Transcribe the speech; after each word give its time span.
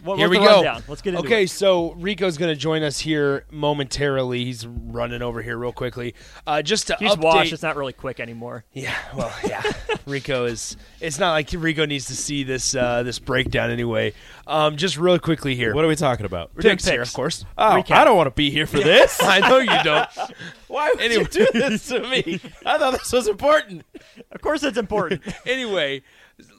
What, 0.04 0.18
Here 0.18 0.28
what's 0.28 0.38
we 0.38 0.44
the 0.44 0.50
go. 0.50 0.56
rundown? 0.56 0.82
Let's 0.86 1.00
get 1.00 1.14
into 1.14 1.26
okay, 1.26 1.44
it. 1.44 1.50
so 1.50 1.92
Rico's 1.94 2.36
going 2.36 2.54
to 2.54 2.60
join 2.60 2.82
us 2.82 2.98
here 2.98 3.46
momentarily. 3.50 4.44
He's 4.44 4.66
running 4.66 5.22
over 5.22 5.40
here 5.40 5.56
real 5.56 5.72
quickly. 5.72 6.14
Uh, 6.46 6.60
just 6.60 6.88
to 6.88 6.96
He's 6.96 7.12
update. 7.12 7.22
washed. 7.22 7.52
It's 7.54 7.62
not 7.62 7.74
really 7.74 7.94
quick 7.94 8.20
anymore. 8.20 8.66
Yeah, 8.74 8.94
well, 9.16 9.32
yeah. 9.46 9.62
Rico 10.06 10.44
is. 10.44 10.76
It's 11.00 11.18
not 11.18 11.32
like 11.32 11.48
Rico 11.54 11.86
needs 11.86 12.04
to 12.08 12.16
see 12.16 12.44
this 12.44 12.74
uh, 12.74 13.02
this 13.02 13.18
breakdown 13.18 13.70
anyway. 13.70 14.12
Um, 14.46 14.76
just 14.76 14.98
real 14.98 15.18
quickly 15.18 15.54
here. 15.54 15.74
What 15.74 15.86
are 15.86 15.88
we 15.88 15.96
talking 15.96 16.26
about? 16.26 16.50
We're 16.54 16.60
doing 16.60 16.72
picks 16.76 16.86
here, 16.86 17.00
of 17.00 17.12
course. 17.14 17.46
Oh, 17.56 17.82
Recap. 17.82 17.92
I 17.96 18.04
don't 18.04 18.16
want 18.18 18.26
to 18.26 18.34
be 18.34 18.50
here 18.50 18.66
for 18.66 18.80
this. 18.80 19.18
I 19.22 19.40
know 19.40 19.56
you 19.58 19.82
don't. 19.82 20.08
Why 20.68 20.90
would 20.94 21.00
Anyway. 21.00 21.22
you 21.22 21.28
do 21.28 21.46
this 21.54 21.88
to 21.88 22.00
me? 22.00 22.40
I 22.66 22.76
thought 22.76 22.92
this 22.92 23.10
was 23.10 23.26
important. 23.26 23.86
Of 24.32 24.42
course, 24.42 24.62
it's 24.62 24.76
important. 24.76 25.22
anyway, 25.46 26.02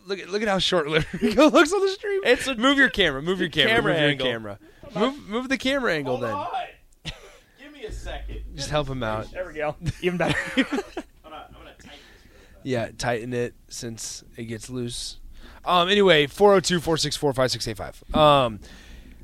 look 0.06 0.20
at 0.20 0.30
look 0.30 0.42
at 0.42 0.48
how 0.48 0.60
short 0.60 0.88
Rico 1.22 1.50
looks 1.50 1.74
on 1.74 1.82
the 1.82 1.90
stream. 1.90 2.22
It's 2.24 2.48
a- 2.48 2.56
move 2.56 2.78
your 2.78 2.90
camera. 2.90 3.22
Move 3.22 3.40
your 3.40 3.50
camera. 3.50 3.74
Camera 3.76 3.94
move 3.94 4.02
your 4.02 4.10
angle. 4.10 4.28
camera. 4.28 4.60
Move 4.96 5.30
move 5.30 5.50
the 5.50 5.58
camera 5.58 5.94
angle 5.94 6.18
then. 6.18 6.36
Give 7.60 7.74
me 7.74 7.84
a 7.86 7.92
second. 7.92 8.42
Just 8.56 8.70
help 8.70 8.88
him 8.90 9.04
out. 9.04 9.32
there 9.32 9.46
we 9.48 9.54
go. 9.54 9.76
Even 10.02 10.18
better. 10.18 10.38
Yeah, 12.64 12.90
tighten 12.98 13.32
it 13.32 13.54
since 13.68 14.24
it 14.38 14.46
gets 14.46 14.72
loose. 14.72 15.20
Um, 15.66 15.88
anyway, 15.88 16.26
402 16.26 16.80
464 16.80 17.34
5685. 17.34 18.16
Um, 18.16 18.60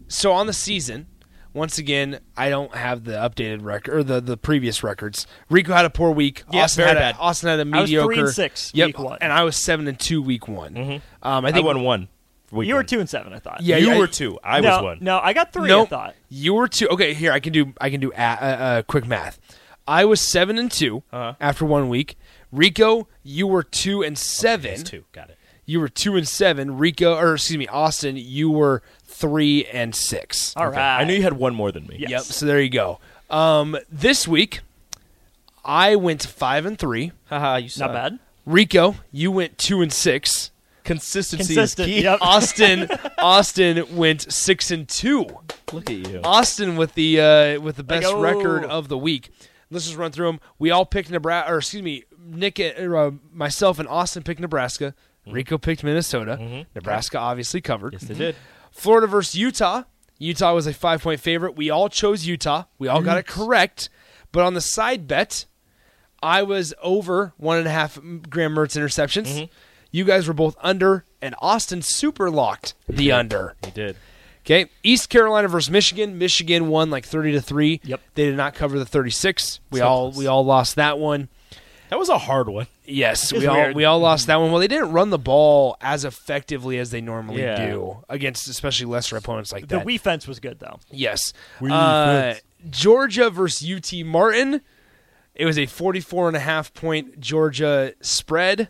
so 0.07 0.31
on 0.33 0.45
the 0.45 0.53
season, 0.53 1.07
once 1.53 1.77
again, 1.77 2.19
I 2.37 2.49
don't 2.49 2.73
have 2.75 3.03
the 3.03 3.13
updated 3.13 3.63
record 3.63 3.93
or 3.95 4.03
the, 4.03 4.21
the 4.21 4.37
previous 4.37 4.83
records. 4.83 5.27
Rico 5.49 5.73
had 5.73 5.85
a 5.85 5.89
poor 5.89 6.11
week. 6.11 6.43
Yeah, 6.51 6.63
Austin 6.63 6.83
very 6.85 6.87
had 6.89 6.97
a, 6.97 6.99
bad. 7.13 7.15
Austin 7.19 7.49
had 7.49 7.59
a 7.59 7.77
I 7.77 7.81
was 7.81 7.89
three 7.89 7.97
mediocre. 7.99 8.25
and 8.25 8.29
six 8.33 8.71
Yep, 8.73 8.87
week 8.87 8.99
one. 8.99 9.17
and 9.21 9.31
I 9.33 9.43
was 9.43 9.55
seven 9.55 9.87
and 9.87 9.99
two 9.99 10.21
week 10.21 10.47
one. 10.47 11.01
Um, 11.21 11.45
I 11.45 11.49
I 11.49 11.51
think 11.51 11.65
won 11.65 11.83
one. 11.83 12.07
Week 12.51 12.67
you 12.67 12.75
were 12.75 12.83
two 12.83 12.99
and 12.99 13.09
seven. 13.09 13.31
I 13.31 13.39
thought. 13.39 13.61
Yeah, 13.61 13.77
you 13.77 13.91
yeah, 13.91 13.97
were 13.97 14.07
two. 14.07 14.37
I 14.43 14.59
no, 14.59 14.69
was 14.71 14.83
one. 14.83 14.97
No, 15.01 15.19
I 15.19 15.31
got 15.33 15.53
three. 15.53 15.71
I 15.71 15.85
thought. 15.85 16.15
You 16.29 16.53
were 16.53 16.67
two. 16.67 16.87
Okay, 16.89 17.13
here 17.13 17.31
I 17.31 17.39
can 17.39 17.53
do. 17.53 17.73
I 17.79 17.89
can 17.89 18.01
do 18.01 18.11
a, 18.11 18.15
uh, 18.21 18.45
uh, 18.45 18.81
quick 18.83 19.05
math. 19.07 19.39
I 19.87 20.03
was 20.05 20.21
seven 20.21 20.57
and 20.59 20.71
2 20.71 21.01
Uh-huh. 21.11 21.33
after 21.39 21.65
one 21.65 21.89
week. 21.89 22.17
Rico, 22.51 23.07
you 23.23 23.47
were 23.47 23.63
two 23.63 24.03
and 24.03 24.17
seven. 24.17 24.71
It's 24.73 24.83
two. 24.83 25.05
Got 25.11 25.29
it. 25.31 25.37
You 25.71 25.79
were 25.79 25.87
two 25.87 26.17
and 26.17 26.27
seven. 26.27 26.77
Rico, 26.77 27.15
or 27.15 27.35
excuse 27.35 27.57
me, 27.57 27.65
Austin, 27.65 28.17
you 28.17 28.51
were 28.51 28.83
three 29.05 29.63
and 29.67 29.95
six. 29.95 30.53
All 30.57 30.67
right. 30.67 30.99
I 30.99 31.05
knew 31.05 31.13
you 31.13 31.23
had 31.23 31.31
one 31.31 31.55
more 31.55 31.71
than 31.71 31.87
me. 31.87 31.95
Yes. 31.97 32.09
Yep. 32.09 32.21
So 32.23 32.45
there 32.45 32.59
you 32.59 32.69
go. 32.69 32.99
Um, 33.29 33.77
this 33.89 34.27
week, 34.27 34.59
I 35.63 35.95
went 35.95 36.23
five 36.23 36.65
and 36.65 36.77
three. 36.77 37.13
Haha, 37.27 37.55
you 37.55 37.69
suck. 37.69 37.87
Not 37.87 37.93
bad. 37.93 38.19
Rico, 38.45 38.95
you 39.13 39.31
went 39.31 39.57
two 39.57 39.81
and 39.81 39.93
six. 39.93 40.51
Consistency 40.83 41.55
Consistent. 41.55 41.87
is 41.87 41.95
key. 41.95 42.03
Yep. 42.03 42.19
Austin, 42.19 42.89
Austin 43.17 43.95
went 43.95 44.29
six 44.29 44.71
and 44.71 44.89
two. 44.89 45.25
Look 45.71 45.89
at 45.89 45.95
you. 45.95 46.19
Austin 46.25 46.75
with 46.75 46.95
the 46.95 47.21
uh, 47.21 47.61
with 47.61 47.77
the 47.77 47.83
best 47.83 48.07
go. 48.07 48.19
record 48.19 48.65
of 48.65 48.89
the 48.89 48.97
week. 48.97 49.31
Let's 49.69 49.85
just 49.85 49.97
run 49.97 50.11
through 50.11 50.27
them. 50.27 50.41
We 50.59 50.69
all 50.69 50.85
picked 50.85 51.09
Nebraska, 51.09 51.49
or 51.49 51.59
excuse 51.59 51.81
me, 51.81 52.03
Nick, 52.21 52.59
uh, 52.59 53.11
myself, 53.31 53.79
and 53.79 53.87
Austin 53.87 54.23
picked 54.23 54.41
Nebraska. 54.41 54.93
Mm-hmm. 55.25 55.33
Rico 55.35 55.57
picked 55.57 55.83
Minnesota. 55.83 56.37
Mm-hmm. 56.41 56.61
Nebraska 56.75 57.19
obviously 57.19 57.61
covered. 57.61 57.93
Yes, 57.93 58.03
they 58.03 58.13
did. 58.15 58.35
Mm-hmm. 58.35 58.43
Florida 58.71 59.07
versus 59.07 59.35
Utah. 59.35 59.83
Utah 60.17 60.53
was 60.53 60.67
a 60.67 60.73
five 60.73 61.01
point 61.01 61.19
favorite. 61.19 61.55
We 61.55 61.69
all 61.69 61.89
chose 61.89 62.25
Utah. 62.25 62.63
We 62.79 62.87
all 62.87 63.01
got 63.01 63.17
it 63.17 63.27
correct. 63.27 63.89
But 64.31 64.43
on 64.43 64.53
the 64.53 64.61
side 64.61 65.07
bet, 65.07 65.45
I 66.23 66.43
was 66.43 66.73
over 66.81 67.33
one 67.37 67.57
and 67.57 67.67
a 67.67 67.71
half 67.71 67.99
Graham 68.29 68.53
Mertz 68.55 68.77
interceptions. 68.77 69.49
You 69.91 70.05
guys 70.05 70.27
were 70.27 70.33
both 70.33 70.55
under, 70.61 71.03
and 71.21 71.35
Austin 71.41 71.81
super 71.81 72.29
locked 72.31 72.75
the 72.87 73.11
under. 73.11 73.55
He 73.65 73.71
did. 73.71 73.97
Okay, 74.45 74.67
East 74.83 75.09
Carolina 75.09 75.47
versus 75.49 75.69
Michigan. 75.69 76.17
Michigan 76.17 76.69
won 76.69 76.89
like 76.89 77.05
thirty 77.05 77.31
to 77.33 77.41
three. 77.41 77.81
Yep. 77.83 77.99
They 78.15 78.25
did 78.25 78.37
not 78.37 78.53
cover 78.55 78.79
the 78.79 78.85
thirty 78.85 79.09
six. 79.09 79.59
We 79.69 79.79
So 79.79 79.87
all 79.87 80.11
close. 80.11 80.17
we 80.17 80.27
all 80.27 80.45
lost 80.45 80.75
that 80.77 80.97
one. 80.97 81.29
That 81.91 81.99
was 81.99 82.09
a 82.09 82.17
hard 82.17 82.47
one. 82.49 82.65
Yes, 82.85 83.31
we 83.33 83.45
all 83.45 83.55
weird. 83.55 83.75
we 83.75 83.83
all 83.85 83.99
lost 83.99 84.25
that 84.27 84.37
one. 84.37 84.49
Well, 84.51 84.61
they 84.61 84.67
didn't 84.69 84.91
run 84.93 85.09
the 85.11 85.19
ball 85.19 85.75
as 85.81 86.05
effectively 86.05 86.77
as 86.79 86.89
they 86.89 87.01
normally 87.01 87.41
Yeah. 87.41 87.67
do 87.67 87.97
against 88.09 88.47
especially 88.47 88.85
lesser 88.87 89.17
opponents 89.17 89.51
like 89.51 89.67
The 89.67 89.77
that. 89.79 89.85
Wii 89.85 89.99
fence 89.99 90.25
was 90.25 90.39
good 90.39 90.57
though. 90.59 90.79
yes. 90.89 91.33
We 91.59 91.69
Uh. 91.69 92.35
Georgia 92.69 93.29
versus 93.29 93.69
UT 93.69 94.03
Martin. 94.05 94.61
It 95.35 95.45
was 95.45 95.57
a 95.57 95.65
44 95.65 96.27
and 96.29 96.37
a 96.37 96.41
half 96.41 96.73
point 96.73 97.19
Georgia 97.19 97.93
spread. 98.01 98.69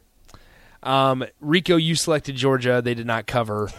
Um, 0.83 1.23
Rico, 1.39 1.75
you 1.75 1.93
selected 1.95 2.35
Georgia. 2.35 2.81
They 2.83 2.93
did 2.95 3.05
not 3.05 3.27
cover 3.27 3.69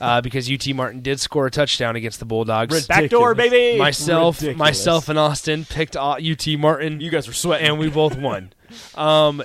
uh, 0.00 0.20
because 0.20 0.50
UT 0.50 0.66
Martin 0.74 1.02
did 1.02 1.20
score 1.20 1.46
a 1.46 1.50
touchdown 1.50 1.94
against 1.94 2.18
the 2.18 2.24
Bulldogs. 2.24 2.86
Backdoor 2.86 3.34
baby. 3.34 3.78
myself, 3.78 4.36
Ridiculous. 4.40 4.58
myself, 4.58 5.08
and 5.08 5.18
Austin 5.18 5.64
picked 5.64 5.96
uh, 5.96 6.16
UT 6.20 6.46
Martin. 6.58 7.00
You 7.00 7.10
guys 7.10 7.28
were 7.28 7.32
sweating. 7.32 7.68
and 7.68 7.78
we 7.78 7.88
both 7.90 8.16
won. 8.16 8.52
Um, 8.96 9.42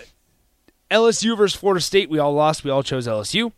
LSU 0.89 1.37
versus 1.37 1.59
Florida 1.59 1.81
State, 1.81 2.09
we 2.09 2.19
all 2.19 2.33
lost. 2.33 2.63
We 2.63 2.71
all 2.71 2.83
chose 2.83 3.07
LSU. 3.07 3.51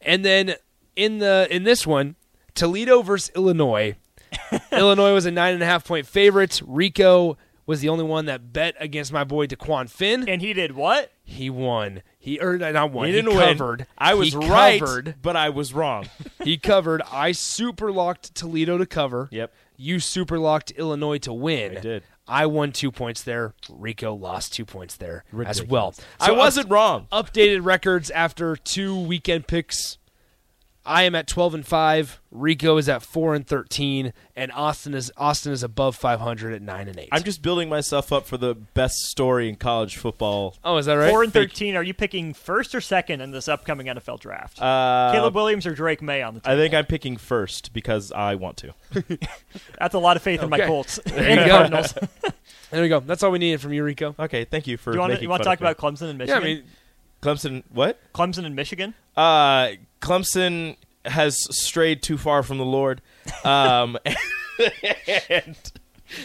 And 0.00 0.24
then 0.24 0.54
in 0.94 1.18
the 1.18 1.48
in 1.50 1.64
this 1.64 1.86
one, 1.86 2.14
Toledo 2.54 3.02
versus 3.02 3.30
Illinois. 3.34 3.96
Illinois 4.72 5.14
was 5.14 5.26
a 5.26 5.30
nine 5.30 5.54
and 5.54 5.62
a 5.62 5.66
half 5.66 5.84
point 5.84 6.06
favorite. 6.06 6.60
Rico 6.64 7.36
was 7.66 7.80
the 7.80 7.88
only 7.88 8.04
one 8.04 8.26
that 8.26 8.52
bet 8.52 8.74
against 8.80 9.12
my 9.12 9.24
boy 9.24 9.46
Dequan 9.46 9.90
Finn. 9.90 10.28
and 10.28 10.40
he 10.40 10.52
did 10.52 10.72
what? 10.72 11.12
He 11.24 11.50
won. 11.50 12.02
He 12.28 12.38
or 12.40 12.58
not 12.58 12.92
won. 12.92 13.06
He 13.06 13.12
didn't 13.12 13.32
covered. 13.32 13.78
win. 13.80 13.86
I 13.96 14.12
was 14.12 14.32
He 14.32 14.36
right, 14.36 14.78
Covered. 14.78 15.14
but 15.22 15.34
I 15.34 15.48
was 15.48 15.72
wrong. 15.72 16.06
He 16.44 16.56
covered. 16.58 17.02
I 17.10 17.32
super 17.32 17.90
locked 17.90 18.34
Toledo 18.34 18.76
to 18.78 18.86
cover. 18.86 19.28
Yep. 19.30 19.52
You 19.76 19.98
super 19.98 20.38
locked 20.38 20.70
Illinois 20.72 21.18
to 21.18 21.32
win. 21.32 21.76
I 21.78 21.80
did. 21.80 22.02
I 22.26 22.46
won 22.46 22.72
two 22.72 22.90
points 22.92 23.22
there. 23.22 23.54
Rico 23.70 24.14
lost 24.14 24.52
two 24.52 24.64
points 24.66 24.96
there 24.96 25.24
as 25.46 25.62
well. 25.62 25.94
I 26.20 26.32
wasn't 26.32 26.70
wrong. 26.70 27.06
updated 27.10 27.64
records 27.64 28.10
after 28.10 28.56
two 28.56 28.98
weekend 29.00 29.46
picks. 29.46 29.96
I 30.88 31.02
am 31.02 31.14
at 31.14 31.26
12 31.26 31.54
and 31.54 31.66
5. 31.66 32.20
Rico 32.30 32.76
is 32.78 32.88
at 32.88 33.02
4 33.02 33.34
and 33.34 33.46
13 33.46 34.12
and 34.34 34.50
Austin 34.52 34.94
is 34.94 35.12
Austin 35.16 35.52
is 35.52 35.62
above 35.62 35.94
500 35.96 36.54
at 36.54 36.62
9 36.62 36.88
and 36.88 36.98
8. 36.98 37.08
I'm 37.12 37.22
just 37.22 37.42
building 37.42 37.68
myself 37.68 38.12
up 38.12 38.26
for 38.26 38.36
the 38.38 38.54
best 38.54 38.94
story 39.10 39.48
in 39.48 39.56
college 39.56 39.96
football. 39.96 40.56
Oh, 40.64 40.78
is 40.78 40.86
that 40.86 40.94
right? 40.94 41.10
Four 41.10 41.22
and 41.22 41.32
thirteen. 41.32 41.76
Are 41.76 41.82
you 41.82 41.94
picking 41.94 42.32
first 42.34 42.74
or 42.74 42.80
second 42.80 43.20
in 43.20 43.30
this 43.30 43.48
upcoming 43.48 43.86
NFL 43.86 44.20
draft? 44.20 44.60
Uh, 44.60 45.10
Caleb 45.12 45.34
Williams 45.34 45.66
or 45.66 45.74
Drake 45.74 46.00
Maye 46.02 46.22
on 46.22 46.34
the 46.34 46.40
team? 46.40 46.52
I 46.52 46.56
think 46.56 46.72
I'm 46.74 46.86
picking 46.86 47.16
first 47.16 47.72
because 47.72 48.10
I 48.12 48.34
want 48.34 48.56
to. 48.58 48.74
That's 49.78 49.94
a 49.94 49.98
lot 49.98 50.16
of 50.16 50.22
faith 50.22 50.42
in 50.42 50.48
my 50.50 50.56
Okay. 50.58 50.66
Colts 50.66 50.98
you 51.06 51.12
and 51.14 51.46
go. 51.46 51.48
Cardinals. 51.48 51.94
There 52.70 52.82
we 52.82 52.88
go. 52.90 53.00
That's 53.00 53.22
all 53.22 53.30
we 53.30 53.38
needed 53.38 53.62
from 53.62 53.72
you, 53.72 53.82
Rico. 53.82 54.14
Okay, 54.18 54.44
thank 54.44 54.66
you 54.66 54.76
for 54.76 54.92
you 54.92 54.98
want 54.98 55.14
to 55.14 55.22
you 55.22 55.28
want 55.30 55.42
to 55.42 55.48
talk 55.48 55.58
about 55.58 55.78
Clemson 55.78 56.10
and 56.10 56.18
Yeah, 56.20 56.38
Michigan? 56.38 56.42
I 56.42 56.44
mean, 56.44 56.64
Clemson? 57.22 57.62
What? 57.72 57.98
Clemson 58.12 58.44
and 58.44 58.54
Michigan. 58.54 58.92
Uh, 59.16 59.70
Clemson 60.00 60.76
has 61.04 61.36
strayed 61.56 62.02
too 62.02 62.18
far 62.18 62.42
from 62.42 62.58
the 62.58 62.64
Lord. 62.64 63.00
Um, 63.44 63.98
and 65.28 65.56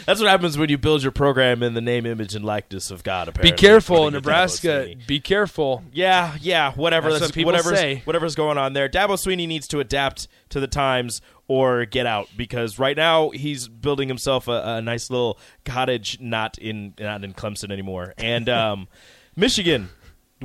that's 0.06 0.20
what 0.20 0.30
happens 0.30 0.58
when 0.58 0.70
you 0.70 0.78
build 0.78 1.04
your 1.04 1.12
program 1.12 1.62
in 1.62 1.74
the 1.74 1.81
name, 1.81 2.06
image, 2.06 2.36
and 2.36 2.46
likeness 2.46 2.92
of 2.92 3.04
God. 3.04 3.28
Apparently, 3.28 3.52
be 3.52 3.58
careful, 3.58 3.96
according 3.96 4.14
to 4.14 4.20
Dabo 4.20 4.31
Nebraska. 4.31 4.96
Be 5.08 5.20
careful. 5.20 5.84
Yeah, 5.92 6.38
yeah, 6.40 6.72
whatever. 6.74 7.10
That's 7.10 7.22
That's, 7.22 7.31
what 7.31 7.36
people 7.36 7.52
whatever's, 7.52 7.80
say. 7.80 8.02
Whatever's 8.06 8.36
going 8.36 8.58
on 8.58 8.74
there. 8.74 8.88
Dabo 8.88 9.18
Swinney 9.18 9.48
needs 9.48 9.68
to 9.70 9.80
adapt 9.80 10.28
to 10.50 10.60
the 10.60 10.68
times 10.68 11.22
or 11.48 11.86
get 11.86 12.06
out 12.06 12.30
because 12.38 12.80
right 12.80 12.96
now 12.96 13.30
he's 13.31 13.68
building 13.68 14.08
himself 14.08 14.48
a, 14.48 14.78
a 14.78 14.81
nice 14.81 15.10
little 15.10 15.38
cottage, 15.66 16.19
not 16.19 16.58
in 16.58 16.94
not 17.00 17.24
in 17.24 17.34
Clemson 17.34 17.72
anymore. 17.72 18.14
And 18.18 18.48
um, 18.48 18.88
Michigan, 19.36 19.90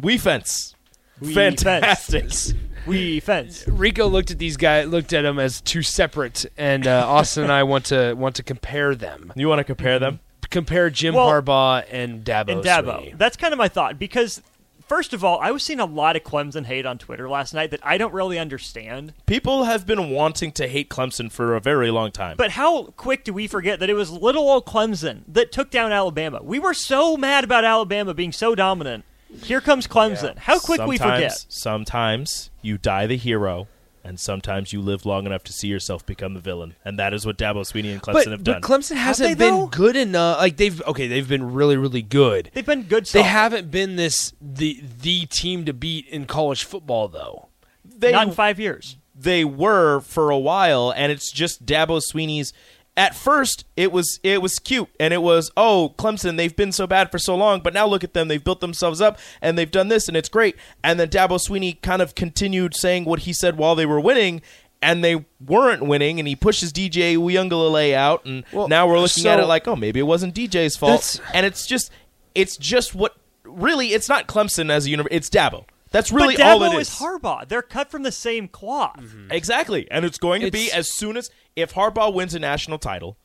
we 0.01 0.19
fence, 0.19 0.75
We 1.21 1.35
fantastic. 1.35 2.57
We 2.87 3.21
fence. 3.21 3.67
Rico 3.69 4.07
looked 4.07 4.31
at 4.31 4.39
these 4.39 4.57
guys, 4.57 4.87
looked 4.89 5.13
at 5.13 5.23
them 5.23 5.39
as 5.39 5.61
two 5.61 5.83
separate, 5.83 6.47
and 6.57 6.87
uh, 6.87 7.05
Austin 7.07 7.45
and 7.45 7.53
I 7.53 7.65
want 7.65 7.87
to 7.87 8.15
want 8.15 8.37
to 8.37 8.43
compare 8.43 8.95
them. 8.95 9.33
You 9.37 9.49
want 9.49 9.59
to 9.59 9.65
compare 9.65 9.99
them? 9.99 10.21
Compare 10.51 10.89
Jim 10.91 11.15
Well, 11.15 11.29
Harbaugh 11.29 11.85
and 11.91 12.25
Dabo. 12.25 12.49
and 12.53 12.65
Dabo. 12.65 13.11
Swinney. 13.13 13.19
That's 13.19 13.37
kind 13.37 13.53
of 13.53 13.59
my 13.59 13.69
thought 13.69 13.99
because, 13.99 14.41
first 14.87 15.13
of 15.13 15.23
all, 15.23 15.39
I 15.43 15.51
was 15.51 15.63
seeing 15.63 15.81
a 15.81 15.85
lot 15.85 16.17
of 16.17 16.23
Clemson 16.23 16.65
hate 16.65 16.87
on 16.87 16.97
Twitter 16.97 17.29
last 17.29 17.53
night 17.53 17.71
that 17.73 17.81
I 17.85 17.99
don't 17.99 18.15
really 18.15 18.39
understand. 18.39 19.13
People 19.27 19.65
have 19.65 19.85
been 19.87 20.09
wanting 20.09 20.53
to 20.53 20.67
hate 20.67 20.89
Clemson 20.89 21.31
for 21.31 21.55
a 21.55 21.61
very 21.61 21.91
long 21.91 22.11
time. 22.11 22.39
But 22.39 22.53
how 22.53 22.85
quick 22.97 23.25
do 23.25 23.35
we 23.35 23.47
forget 23.47 23.79
that 23.81 23.91
it 23.91 23.95
was 23.95 24.11
little 24.11 24.49
old 24.49 24.65
Clemson 24.65 25.25
that 25.29 25.53
took 25.53 25.71
down 25.71 25.93
Alabama? 25.93 26.41
We 26.43 26.59
were 26.59 26.73
so 26.73 27.19
mad 27.19 27.45
about 27.45 27.65
Alabama 27.65 28.15
being 28.15 28.33
so 28.33 28.55
dominant. 28.55 29.05
Here 29.43 29.61
comes 29.61 29.87
Clemson. 29.87 30.39
How 30.39 30.59
quick 30.59 30.81
we 30.87 30.99
forget. 30.99 31.45
Sometimes 31.49 32.51
you 32.63 32.79
die 32.79 33.07
the 33.07 33.17
hero, 33.17 33.69
and 34.03 34.19
sometimes 34.19 34.73
you 34.73 34.81
live 34.81 35.05
long 35.05 35.27
enough 35.27 35.45
to 35.45 35.53
see 35.53 35.69
yourself 35.69 36.05
become 36.07 36.35
the 36.35 36.41
villain, 36.41 36.75
and 36.85 36.99
that 36.99 37.13
is 37.13 37.27
what 37.27 37.37
Dabo 37.37 37.61
Swinney 37.61 37.93
and 37.93 38.01
Clemson 38.03 38.13
but, 38.13 38.27
have 38.29 38.45
but 38.45 38.53
done. 38.53 38.63
Clemson 38.63 38.97
hasn't 38.97 39.29
they, 39.29 39.35
been 39.35 39.55
though? 39.55 39.67
good 39.67 39.97
enough. 39.97 40.39
Like 40.39 40.57
they've 40.57 40.81
okay, 40.83 41.07
they've 41.09 41.29
been 41.29 41.53
really 41.53 41.77
really 41.77 42.03
good. 42.03 42.51
They've 42.55 42.65
been 42.65 42.85
good. 42.85 43.07
They 43.07 43.23
haven't 43.23 43.71
been 43.71 43.97
this 43.97 44.33
the 44.41 44.83
the 45.03 45.27
team 45.27 45.65
to 45.67 45.73
beat 45.73 46.07
in 46.09 46.25
college 46.27 46.65
football 46.65 47.09
though. 47.09 47.49
they 47.85 48.13
not 48.13 48.29
in 48.29 48.33
five 48.35 48.59
years. 48.59 48.97
they 49.15 49.45
were 49.45 50.01
for 50.01 50.31
a 50.31 50.39
while, 50.39 50.93
and 50.97 51.13
it's 51.13 51.31
just 51.31 51.67
Dabo 51.67 52.01
Swinney's. 52.01 52.53
At 52.99 53.15
first, 53.15 53.65
it 53.77 53.93
was 53.93 54.19
it 54.25 54.43
was 54.43 54.59
cute, 54.59 54.89
and 54.99 55.15
it 55.15 55.23
was 55.23 55.51
oh 55.57 55.95
Clemson, 55.99 56.37
they've 56.37 56.55
been 56.55 56.73
so 56.73 56.85
bad 56.87 57.13
for 57.13 57.19
so 57.19 57.37
long, 57.37 57.61
but 57.61 57.73
now 57.73 57.87
look 57.87 58.03
at 58.03 58.13
them, 58.13 58.27
they've 58.27 58.43
built 58.43 58.61
themselves 58.61 59.01
up, 59.01 59.19
and 59.41 59.57
they've 59.57 59.71
done 59.71 59.87
this, 59.87 60.09
and 60.09 60.17
it's 60.17 60.29
great. 60.29 60.57
And 60.83 60.99
then 60.99 61.09
Dabo 61.09 61.39
Swinney 61.39 61.81
kind 61.81 62.03
of 62.03 62.17
continued 62.17 62.75
saying 62.75 63.05
what 63.05 63.21
he 63.21 63.33
said 63.33 63.57
while 63.57 63.77
they 63.77 63.87
were 63.87 64.01
winning, 64.01 64.43
and 64.83 65.05
they 65.05 65.25
weren't 65.47 65.85
winning, 65.87 66.19
and 66.19 66.27
he 66.27 66.35
pushes 66.35 66.73
DJ 66.73 67.17
Uiagalelei 67.17 67.95
out, 67.95 68.25
and 68.25 68.45
Well, 68.53 68.67
now 68.67 68.89
we're 68.89 68.99
looking 68.99 69.23
so- 69.23 69.31
at 69.31 69.39
it 69.39 69.47
like 69.47 69.69
oh 69.69 69.77
maybe 69.77 70.01
it 70.01 70.05
wasn't 70.05 70.35
DJ's 70.35 70.77
fault, 70.77 71.21
and 71.33 71.47
it's 71.47 71.67
just 71.69 71.93
it's 72.35 72.57
just 72.57 72.97
what 72.97 73.15
really 73.45 73.93
it's 73.95 74.09
not 74.09 74.27
Clemson 74.27 74.71
as 74.71 74.87
a 74.87 74.91
universe, 74.91 75.13
it's 75.13 75.31
Dabo. 75.31 75.65
That's 75.91 76.13
really 76.13 76.37
but 76.37 76.45
all 76.45 76.61
Dabo 76.61 76.75
it 76.75 76.81
is 76.81 76.91
Harbaugh. 76.91 77.49
They're 77.49 77.63
cut 77.63 77.91
from 77.91 78.03
the 78.03 78.13
same 78.13 78.49
cloth. 78.49 79.01
Mm-hmm. 79.01 79.33
Exactly. 79.33 79.91
And 79.91 80.05
it's 80.05 80.19
going 80.19 80.43
to 80.43 80.51
be 80.51 80.71
as 80.71 80.95
soon 80.95 81.17
as 81.17 81.31
if 81.57 81.75
Harbaugh 81.75 82.13
wins 82.13 82.35
a 82.35 82.39
national 82.39 82.79
title 82.79 83.17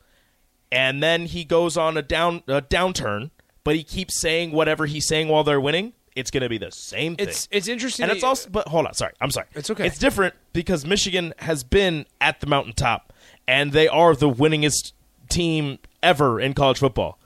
and 0.72 1.02
then 1.02 1.26
he 1.26 1.44
goes 1.44 1.76
on 1.76 1.96
a 1.96 2.02
down 2.02 2.42
a 2.48 2.60
downturn, 2.60 3.30
but 3.62 3.76
he 3.76 3.84
keeps 3.84 4.20
saying 4.20 4.52
whatever 4.52 4.86
he's 4.86 5.06
saying 5.06 5.28
while 5.28 5.44
they're 5.44 5.60
winning, 5.60 5.92
it's 6.16 6.30
going 6.30 6.42
to 6.42 6.48
be 6.48 6.58
the 6.58 6.70
same 6.70 7.16
thing. 7.16 7.28
It's 7.28 7.48
it's 7.50 7.68
interesting. 7.68 8.04
and 8.04 8.12
it's 8.12 8.24
also 8.24 8.48
but 8.50 8.68
hold 8.68 8.86
on, 8.86 8.94
sorry. 8.94 9.12
I'm 9.20 9.30
sorry. 9.30 9.46
It's 9.54 9.70
okay. 9.70 9.86
It's 9.86 9.98
different 9.98 10.34
because 10.52 10.84
Michigan 10.84 11.32
has 11.38 11.64
been 11.64 12.06
at 12.20 12.40
the 12.40 12.46
mountaintop 12.46 13.12
and 13.46 13.72
they 13.72 13.88
are 13.88 14.14
the 14.16 14.30
winningest 14.30 14.92
team 15.28 15.78
ever 16.02 16.40
in 16.40 16.54
college 16.54 16.78
football. 16.78 17.18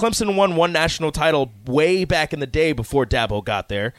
Clemson 0.00 0.34
won 0.34 0.56
one 0.56 0.72
national 0.72 1.12
title 1.12 1.52
way 1.66 2.06
back 2.06 2.32
in 2.32 2.40
the 2.40 2.46
day 2.46 2.72
before 2.72 3.04
Dabo 3.04 3.44
got 3.44 3.68
there. 3.68 3.92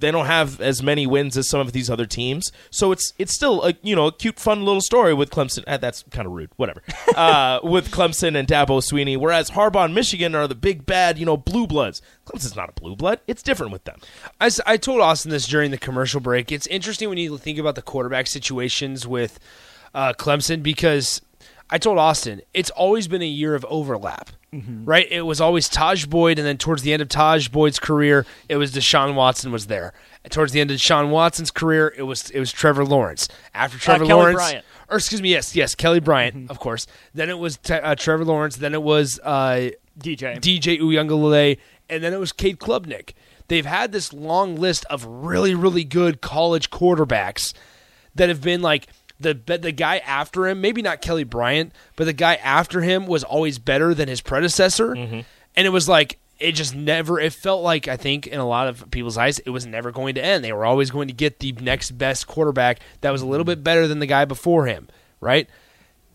They 0.00 0.10
don't 0.10 0.26
have 0.26 0.60
as 0.60 0.82
many 0.82 1.06
wins 1.06 1.36
as 1.36 1.48
some 1.48 1.60
of 1.60 1.72
these 1.72 1.88
other 1.88 2.06
teams, 2.06 2.50
so 2.70 2.90
it's 2.90 3.12
it's 3.18 3.32
still 3.32 3.62
a 3.64 3.74
you 3.82 3.94
know 3.94 4.08
a 4.08 4.12
cute, 4.12 4.38
fun 4.40 4.64
little 4.64 4.80
story 4.80 5.14
with 5.14 5.30
Clemson. 5.30 5.62
Eh, 5.68 5.76
that's 5.76 6.02
kind 6.10 6.26
of 6.26 6.32
rude, 6.32 6.50
whatever. 6.56 6.82
uh, 7.16 7.60
with 7.62 7.92
Clemson 7.92 8.36
and 8.36 8.48
Dabo 8.48 8.80
Swinney, 8.82 9.16
whereas 9.16 9.52
Harbaugh 9.52 9.84
and 9.84 9.94
Michigan 9.94 10.34
are 10.34 10.48
the 10.48 10.56
big 10.56 10.84
bad 10.86 11.18
you 11.18 11.26
know 11.26 11.36
blue 11.36 11.68
bloods. 11.68 12.02
Clemson's 12.26 12.56
not 12.56 12.68
a 12.70 12.72
blue 12.72 12.96
blood; 12.96 13.20
it's 13.28 13.42
different 13.42 13.70
with 13.70 13.84
them. 13.84 14.00
I, 14.40 14.50
I 14.66 14.76
told 14.76 15.00
Austin 15.00 15.30
this 15.30 15.46
during 15.46 15.70
the 15.70 15.78
commercial 15.78 16.20
break. 16.20 16.50
It's 16.50 16.66
interesting 16.66 17.08
when 17.08 17.18
you 17.18 17.38
think 17.38 17.58
about 17.58 17.76
the 17.76 17.82
quarterback 17.82 18.26
situations 18.26 19.06
with 19.06 19.38
uh, 19.94 20.14
Clemson 20.14 20.64
because 20.64 21.22
I 21.70 21.78
told 21.78 21.98
Austin 21.98 22.42
it's 22.54 22.70
always 22.70 23.08
been 23.08 23.22
a 23.22 23.26
year 23.26 23.54
of 23.54 23.64
overlap, 23.68 24.30
right? 24.52 25.06
It 25.10 25.22
was 25.22 25.40
always 25.40 25.68
Tajh 25.68 26.08
Boyd, 26.08 26.38
and 26.38 26.46
then 26.46 26.58
towards 26.58 26.82
the 26.82 26.92
end 26.92 27.02
of 27.02 27.08
Tajh 27.08 27.50
Boyd's 27.50 27.78
career, 27.78 28.26
it 28.48 28.56
was 28.56 28.72
Deshaun 28.72 29.14
Watson 29.14 29.52
was 29.52 29.66
there. 29.66 29.92
And 30.24 30.32
towards 30.32 30.52
the 30.52 30.60
end 30.60 30.70
of 30.70 30.78
Deshaun 30.78 31.10
Watson's 31.10 31.50
career, 31.50 31.94
it 31.96 32.02
was 32.02 32.30
it 32.30 32.40
was 32.40 32.52
Trevor 32.52 32.84
Lawrence. 32.84 33.28
After 33.54 33.78
Trevor 33.78 34.06
Kelly 34.06 34.14
Lawrence, 34.14 34.36
Bryant. 34.36 34.64
or 34.88 34.96
excuse 34.96 35.22
me, 35.22 35.30
yes, 35.30 35.54
yes, 35.54 35.74
Kelly 35.74 36.00
Bryant, 36.00 36.50
of 36.50 36.58
course. 36.58 36.86
Then 37.14 37.28
it 37.30 37.38
was 37.38 37.58
uh, 37.70 37.94
Trevor 37.94 38.24
Lawrence. 38.24 38.56
Then 38.56 38.74
it 38.74 38.82
was. 38.82 39.18
Uh, 39.22 39.70
DJ. 39.98 40.38
DJ 40.38 40.78
Uiagalelei, 40.80 41.58
and 41.90 42.02
then 42.02 42.12
it 42.12 42.20
was 42.20 42.32
Cade 42.32 42.58
Klubnik. 42.58 43.14
They've 43.48 43.66
had 43.66 43.92
this 43.92 44.12
long 44.12 44.56
list 44.56 44.84
of 44.86 45.04
really, 45.04 45.54
really 45.54 45.84
good 45.84 46.20
college 46.20 46.70
quarterbacks 46.70 47.54
that 48.14 48.28
have 48.28 48.42
been 48.42 48.62
like 48.62 48.86
the 49.20 49.34
the 49.34 49.72
guy 49.72 49.98
after 49.98 50.46
him, 50.46 50.60
maybe 50.60 50.82
not 50.82 51.02
Kelly 51.02 51.24
Bryant, 51.24 51.72
but 51.96 52.04
the 52.04 52.12
guy 52.12 52.36
after 52.36 52.80
him 52.80 53.06
was 53.06 53.24
always 53.24 53.58
better 53.58 53.94
than 53.94 54.08
his 54.08 54.20
predecessor, 54.20 54.94
mm-hmm. 54.94 55.20
and 55.56 55.66
it 55.66 55.70
was 55.70 55.88
like 55.88 56.18
it 56.38 56.52
just 56.52 56.74
never. 56.74 57.18
It 57.18 57.32
felt 57.32 57.62
like 57.62 57.88
I 57.88 57.96
think 57.96 58.26
in 58.26 58.38
a 58.38 58.46
lot 58.46 58.68
of 58.68 58.90
people's 58.90 59.18
eyes, 59.18 59.38
it 59.40 59.50
was 59.50 59.66
never 59.66 59.90
going 59.90 60.14
to 60.14 60.24
end. 60.24 60.44
They 60.44 60.52
were 60.52 60.64
always 60.64 60.90
going 60.90 61.08
to 61.08 61.14
get 61.14 61.40
the 61.40 61.52
next 61.52 61.92
best 61.92 62.26
quarterback 62.26 62.80
that 63.00 63.10
was 63.10 63.22
a 63.22 63.26
little 63.26 63.44
bit 63.44 63.64
better 63.64 63.88
than 63.88 63.98
the 63.98 64.06
guy 64.06 64.24
before 64.24 64.66
him, 64.66 64.88
right? 65.20 65.48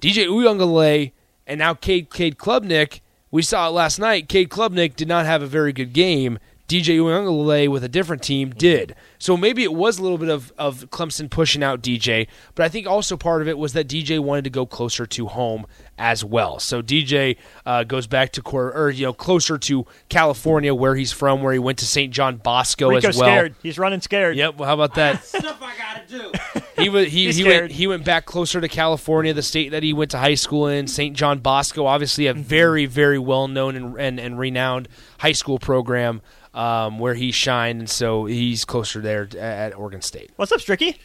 DJ 0.01 0.27
Uiagalelei 0.27 1.11
and 1.45 1.59
now 1.59 1.73
Cade 1.73 2.09
Cade 2.09 2.37
Klubnik. 2.37 3.01
We 3.31 3.41
saw 3.41 3.67
it 3.67 3.71
last 3.71 3.99
night. 3.99 4.29
Cade 4.29 4.49
Klubnik 4.49 4.95
did 4.95 5.07
not 5.07 5.25
have 5.25 5.41
a 5.41 5.47
very 5.47 5.73
good 5.73 5.91
game. 5.91 6.39
DJ 6.73 6.97
Uiagalelei 6.97 7.67
with 7.69 7.83
a 7.83 7.89
different 7.89 8.23
team 8.23 8.49
did. 8.49 8.95
So 9.19 9.37
maybe 9.37 9.63
it 9.63 9.73
was 9.73 9.99
a 9.99 10.01
little 10.01 10.17
bit 10.17 10.29
of, 10.29 10.51
of 10.57 10.89
Clemson 10.89 11.29
pushing 11.29 11.61
out 11.63 11.81
DJ, 11.83 12.27
but 12.55 12.65
I 12.65 12.69
think 12.69 12.87
also 12.87 13.15
part 13.15 13.41
of 13.43 13.47
it 13.47 13.57
was 13.57 13.73
that 13.73 13.87
DJ 13.87 14.19
wanted 14.19 14.43
to 14.45 14.49
go 14.49 14.65
closer 14.65 15.05
to 15.05 15.27
home 15.27 15.65
as 15.97 16.25
well. 16.25 16.57
So 16.59 16.81
DJ 16.81 17.37
uh, 17.65 17.83
goes 17.83 18.07
back 18.07 18.31
to 18.33 18.41
cor- 18.41 18.73
or 18.75 18.89
you 18.89 19.05
know 19.05 19.13
closer 19.13 19.57
to 19.59 19.85
California 20.09 20.73
where 20.73 20.95
he's 20.95 21.11
from, 21.11 21.43
where 21.43 21.53
he 21.53 21.59
went 21.59 21.77
to 21.79 21.85
St. 21.85 22.11
John 22.11 22.37
Bosco 22.37 22.89
Rico 22.89 23.09
as 23.09 23.17
well. 23.17 23.27
scared. 23.27 23.55
He's 23.61 23.77
running 23.77 24.01
scared. 24.01 24.35
Yep. 24.35 24.57
Well, 24.57 24.67
how 24.67 24.73
about 24.73 24.95
that? 24.95 25.23
Stuff 25.23 25.61
I 25.61 25.73
gotta 25.77 26.07
do. 26.07 26.31
He 26.75 26.89
was 26.89 27.07
he, 27.11 27.31
he 27.31 27.43
went 27.43 27.71
he 27.71 27.85
went 27.85 28.03
back 28.03 28.25
closer 28.25 28.59
to 28.59 28.67
California, 28.67 29.31
the 29.31 29.43
state 29.43 29.69
that 29.69 29.83
he 29.83 29.93
went 29.93 30.09
to 30.11 30.17
high 30.17 30.33
school 30.33 30.67
in, 30.67 30.87
St. 30.87 31.15
John 31.15 31.37
Bosco, 31.39 31.85
obviously 31.85 32.25
Mm-hmm. 32.25 32.39
a 32.39 32.43
very 32.43 32.85
very 32.87 33.19
well 33.19 33.47
known 33.47 33.75
and, 33.75 33.95
and 33.99 34.19
and 34.19 34.39
renowned 34.39 34.89
high 35.19 35.31
school 35.33 35.59
program 35.59 36.21
um, 36.53 36.99
where 36.99 37.13
he 37.15 37.31
shined, 37.31 37.79
and 37.81 37.89
so 37.89 38.25
he's 38.25 38.65
closer 38.65 39.01
there 39.01 39.27
at 39.39 39.75
Oregon 39.75 40.01
State. 40.01 40.31
What's 40.35 40.51
up, 40.51 40.59
Stricky? 40.59 40.97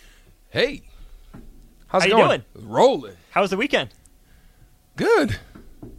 Hey, 0.51 0.83
How's 1.89 2.03
How 2.03 2.07
it 2.07 2.11
you 2.11 2.17
going? 2.17 2.43
doing? 2.55 2.69
rolling. 2.69 3.17
How 3.31 3.41
was 3.41 3.49
the 3.51 3.57
weekend? 3.57 3.89
Good. 4.97 5.39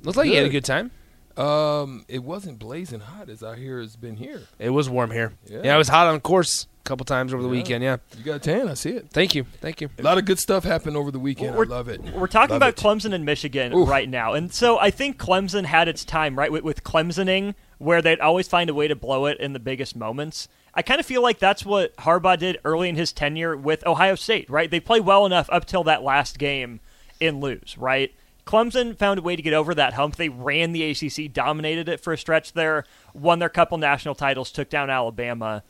Looks 0.03 0.17
like 0.17 0.27
you 0.27 0.35
had 0.35 0.43
a 0.45 0.49
Good. 0.49 0.63
good 0.63 0.65
time. 0.65 0.91
Um, 1.37 2.05
it 2.07 2.23
wasn't 2.23 2.59
blazing 2.59 2.99
hot 2.99 3.29
as 3.29 3.41
I 3.43 3.55
hear 3.55 3.79
it's 3.79 3.95
been 3.95 4.17
here. 4.17 4.43
It 4.59 4.69
was 4.71 4.89
warm 4.89 5.09
here. 5.11 5.33
Yeah, 5.47 5.61
Yeah. 5.63 5.75
it 5.75 5.77
was 5.77 5.87
hot 5.87 6.07
on 6.07 6.19
course 6.19 6.67
a 6.81 6.83
couple 6.83 7.05
times 7.05 7.33
over 7.33 7.41
the 7.41 7.47
Yeah. 7.47 7.53
weekend. 7.55 7.83
Yeah, 7.83 7.97
You 8.17 8.23
got 8.23 8.43
tan. 8.43 8.67
I 8.67 8.73
see 8.73 8.89
it. 8.91 9.07
thank 9.11 9.33
you, 9.35 9.45
thank 9.61 9.79
you. 9.81 9.89
A 9.97 10.03
lot 10.03 10.17
of 10.17 10.25
good 10.25 10.37
stuff 10.37 10.63
happened 10.65 10.97
over 10.97 11.11
the 11.11 11.19
weekend. 11.19 11.55
We're- 11.55 11.67
I 11.67 11.69
love 11.75 11.87
it. 11.87 12.01
We're 12.01 12.27
talking 12.27 12.51
Love 12.51 12.57
about 12.57 12.69
it. 12.73 12.75
Clemson 12.75 13.13
and 13.13 13.23
Michigan 13.25 13.73
Oof. 13.73 13.87
right 13.89 14.09
now, 14.09 14.33
and 14.33 14.53
so 14.53 14.77
I 14.77 14.91
think 14.91 15.17
Clemson 15.17 15.63
had 15.65 15.87
its 15.87 16.03
time 16.03 16.37
right 16.37 16.51
with, 16.51 16.63
with 16.63 16.83
Clemsoning, 16.83 17.55
where 17.79 18.01
they'd 18.01 18.19
always 18.19 18.47
find 18.47 18.69
a 18.69 18.73
way 18.73 18.87
to 18.87 18.95
blow 18.95 19.25
it 19.25 19.39
in 19.39 19.53
the 19.53 19.59
biggest 19.59 19.95
moments. 19.95 20.47
I 20.73 20.81
kind 20.81 20.99
of 20.99 21.05
feel 21.05 21.23
like 21.23 21.39
that's 21.39 21.65
what 21.65 21.95
Harbaugh 21.97 22.37
did 22.37 22.59
early 22.63 22.89
in 22.89 22.95
his 22.95 23.11
tenure 23.11 23.57
with 23.57 23.85
Ohio 23.87 24.15
State, 24.15 24.49
right? 24.49 24.69
They 24.69 24.79
play 24.79 24.99
well 24.99 25.25
enough 25.25 25.49
up 25.51 25.65
till 25.65 25.83
that 25.85 26.03
last 26.03 26.37
game 26.37 26.81
and 27.19 27.41
lose, 27.41 27.75
right? 27.77 28.13
Clemson 28.45 28.97
found 28.97 29.19
a 29.19 29.21
way 29.21 29.35
to 29.35 29.41
get 29.41 29.53
over 29.53 29.75
that 29.75 29.93
hump. 29.93 30.15
They 30.15 30.29
ran 30.29 30.71
the 30.71 30.83
ACC, 30.89 31.31
dominated 31.31 31.87
it 31.87 31.99
for 31.99 32.13
a 32.13 32.17
stretch 32.17 32.53
there, 32.53 32.83
won 33.13 33.39
their 33.39 33.49
couple 33.49 33.77
national 33.77 34.15
titles, 34.15 34.51
took 34.51 34.69
down 34.69 34.89
Alabama. 34.89 35.63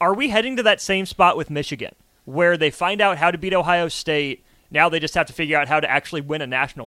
Are 0.00 0.14
we 0.14 0.28
heading 0.28 0.56
to 0.56 0.62
that 0.64 0.80
same 0.80 1.06
spot 1.06 1.36
with 1.36 1.48
Michigan, 1.48 1.94
where 2.24 2.56
they 2.56 2.70
find 2.70 3.00
out 3.00 3.18
how 3.18 3.30
to 3.30 3.38
beat 3.38 3.54
Ohio 3.54 3.88
State? 3.88 4.44
Now 4.70 4.88
they 4.88 5.00
just 5.00 5.14
have 5.14 5.26
to 5.28 5.32
figure 5.32 5.56
out 5.56 5.68
how 5.68 5.80
to 5.80 5.90
actually 5.90 6.20
win 6.20 6.42
a 6.42 6.46
national 6.46 6.87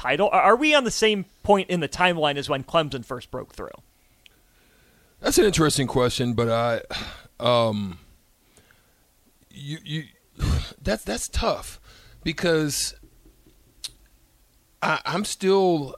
Title. 0.00 0.30
Are 0.32 0.56
we 0.56 0.74
on 0.74 0.84
the 0.84 0.90
same 0.90 1.26
point 1.42 1.68
in 1.68 1.80
the 1.80 1.88
timeline 1.88 2.36
as 2.36 2.48
when 2.48 2.64
Clemson 2.64 3.04
first 3.04 3.30
broke 3.30 3.54
through? 3.54 3.68
That's 5.20 5.36
an 5.36 5.44
interesting 5.44 5.86
question, 5.86 6.32
but 6.32 6.48
I, 6.48 6.80
um, 7.38 7.98
you 9.50 9.78
you, 9.84 10.04
that's 10.82 11.04
that's 11.04 11.28
tough 11.28 11.78
because 12.24 12.94
I, 14.80 15.00
I'm 15.04 15.26
still, 15.26 15.94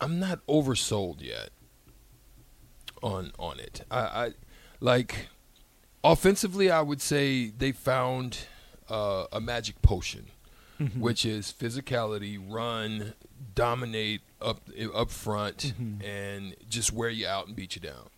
I'm 0.00 0.18
not 0.18 0.40
oversold 0.46 1.20
yet 1.20 1.50
on 3.02 3.32
on 3.38 3.60
it. 3.60 3.82
I, 3.90 3.98
I 3.98 4.30
like 4.80 5.28
offensively, 6.02 6.70
I 6.70 6.80
would 6.80 7.02
say 7.02 7.48
they 7.48 7.72
found 7.72 8.46
uh, 8.88 9.26
a 9.30 9.40
magic 9.40 9.82
potion, 9.82 10.30
Mm-hmm. 10.80 11.00
which 11.00 11.24
is 11.24 11.54
physicality, 11.56 12.36
run, 12.36 13.14
dominate 13.54 14.22
up 14.40 14.60
up 14.92 15.10
front, 15.10 15.72
mm-hmm. 15.78 16.04
and 16.04 16.56
just 16.68 16.92
wear 16.92 17.08
you 17.08 17.28
out 17.28 17.46
and 17.46 17.54
beat 17.54 17.76
you 17.76 17.80
down. 17.80 18.10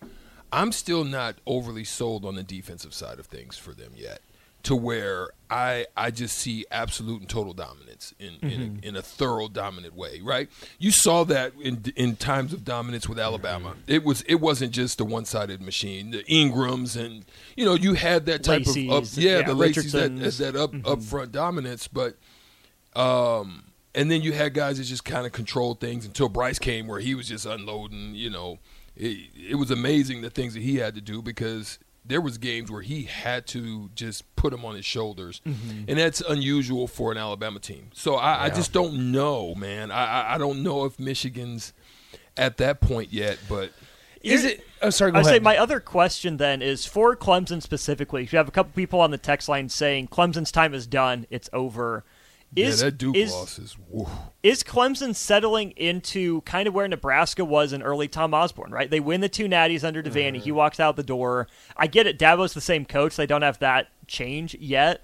I'm 0.51 0.71
still 0.71 1.03
not 1.03 1.35
overly 1.45 1.83
sold 1.83 2.25
on 2.25 2.35
the 2.35 2.43
defensive 2.43 2.93
side 2.93 3.19
of 3.19 3.27
things 3.27 3.57
for 3.57 3.71
them 3.73 3.91
yet. 3.95 4.21
To 4.63 4.75
where 4.75 5.29
I 5.49 5.85
I 5.95 6.11
just 6.11 6.37
see 6.37 6.65
absolute 6.71 7.21
and 7.21 7.29
total 7.29 7.53
dominance 7.53 8.13
in 8.19 8.37
in, 8.41 8.47
a, 8.49 8.65
mm-hmm. 8.65 8.83
in 8.83 8.95
a 8.97 9.01
thorough 9.01 9.47
dominant 9.47 9.95
way, 9.95 10.19
right? 10.21 10.49
You 10.77 10.91
saw 10.91 11.23
that 11.25 11.53
in 11.61 11.85
in 11.95 12.15
times 12.17 12.51
of 12.51 12.65
dominance 12.65 13.07
with 13.07 13.19
Alabama. 13.19 13.75
It 13.85 14.03
was 14.03 14.23
it 14.23 14.41
wasn't 14.41 14.71
just 14.73 14.99
a 14.99 15.05
one 15.05 15.23
sided 15.23 15.61
machine. 15.61 16.11
The 16.11 16.25
Ingrams 16.29 16.97
and 16.97 17.23
you 17.55 17.63
know 17.63 17.75
you 17.75 17.93
had 17.93 18.25
that 18.25 18.43
type 18.43 18.65
of 18.65 18.75
up, 18.89 19.03
yeah, 19.13 19.37
yeah, 19.37 19.41
the 19.43 19.53
Lacy's 19.53 19.91
that 19.93 20.15
that 20.15 20.55
up 20.55 20.73
up 20.85 21.01
front 21.01 21.31
dominance, 21.31 21.87
but 21.87 22.17
um, 22.97 23.63
and 23.95 24.11
then 24.11 24.21
you 24.21 24.33
had 24.33 24.53
guys 24.53 24.77
that 24.77 24.83
just 24.85 25.05
kind 25.05 25.25
of 25.25 25.31
controlled 25.31 25.79
things 25.79 26.05
until 26.05 26.29
Bryce 26.29 26.59
came, 26.59 26.87
where 26.87 26.99
he 26.99 27.15
was 27.15 27.27
just 27.27 27.45
unloading. 27.45 28.15
You 28.15 28.29
know, 28.29 28.59
it, 28.95 29.29
it 29.51 29.55
was 29.55 29.71
amazing 29.71 30.21
the 30.21 30.29
things 30.29 30.53
that 30.53 30.63
he 30.63 30.77
had 30.77 30.95
to 30.95 31.01
do 31.01 31.21
because 31.21 31.79
there 32.05 32.21
was 32.21 32.37
games 32.37 32.71
where 32.71 32.81
he 32.81 33.03
had 33.03 33.45
to 33.47 33.89
just 33.93 34.23
put 34.35 34.53
him 34.53 34.63
on 34.63 34.75
his 34.75 34.85
shoulders, 34.85 35.41
and 35.45 35.97
that's 35.97 36.21
unusual 36.21 36.87
for 36.87 37.11
an 37.11 37.17
Alabama 37.17 37.59
team. 37.59 37.89
So 37.93 38.15
I, 38.15 38.45
I 38.45 38.49
just 38.49 38.71
don't 38.73 39.11
know, 39.11 39.55
man. 39.55 39.91
I, 39.91 40.05
I 40.21 40.35
I 40.35 40.37
don't 40.37 40.63
know 40.63 40.85
if 40.85 40.99
Michigan's 40.99 41.73
at 42.37 42.57
that 42.57 42.81
point 42.81 43.11
yet, 43.11 43.39
but 43.49 43.71
Is 44.21 44.45
it? 44.45 44.63
Oh, 44.81 44.89
sorry. 44.89 45.11
Go 45.11 45.17
I 45.17 45.21
would 45.21 45.29
say 45.29 45.39
my 45.39 45.57
other 45.57 45.79
question 45.79 46.37
then 46.37 46.61
is 46.61 46.85
for 46.85 47.15
Clemson 47.15 47.61
specifically. 47.61 48.23
If 48.23 48.31
you 48.31 48.37
have 48.37 48.47
a 48.47 48.51
couple 48.51 48.71
people 48.73 49.01
on 49.01 49.11
the 49.11 49.17
text 49.17 49.49
line 49.49 49.69
saying 49.69 50.07
Clemson's 50.09 50.51
time 50.51 50.73
is 50.73 50.87
done, 50.87 51.25
it's 51.29 51.49
over. 51.51 52.03
Is, 52.55 52.79
yeah, 52.81 52.85
that 52.85 52.97
Duke 52.97 53.15
is, 53.15 53.31
loss 53.31 53.59
is. 53.59 53.75
woo. 53.89 54.07
is 54.41 54.63
Clemson 54.63 55.13
settling 55.13 55.71
into 55.71 56.41
kind 56.41 56.67
of 56.67 56.73
where 56.73 56.87
Nebraska 56.87 57.43
was 57.45 57.73
in 57.73 57.83
early 57.83 58.07
Tom 58.07 58.33
Osborne, 58.33 58.71
right? 58.71 58.89
They 58.89 58.99
win 59.01 59.21
the 59.21 59.29
two 59.29 59.45
natties 59.47 59.83
under 59.83 60.01
Devaney. 60.01 60.35
Mm-hmm. 60.35 60.43
He 60.43 60.51
walks 60.51 60.79
out 60.79 60.95
the 60.95 61.03
door. 61.03 61.47
I 61.75 61.87
get 61.87 62.07
it. 62.07 62.17
Dabo's 62.17 62.53
the 62.53 62.61
same 62.61 62.85
coach. 62.85 63.15
They 63.15 63.27
don't 63.27 63.41
have 63.43 63.59
that 63.59 63.89
change 64.07 64.55
yet. 64.55 65.01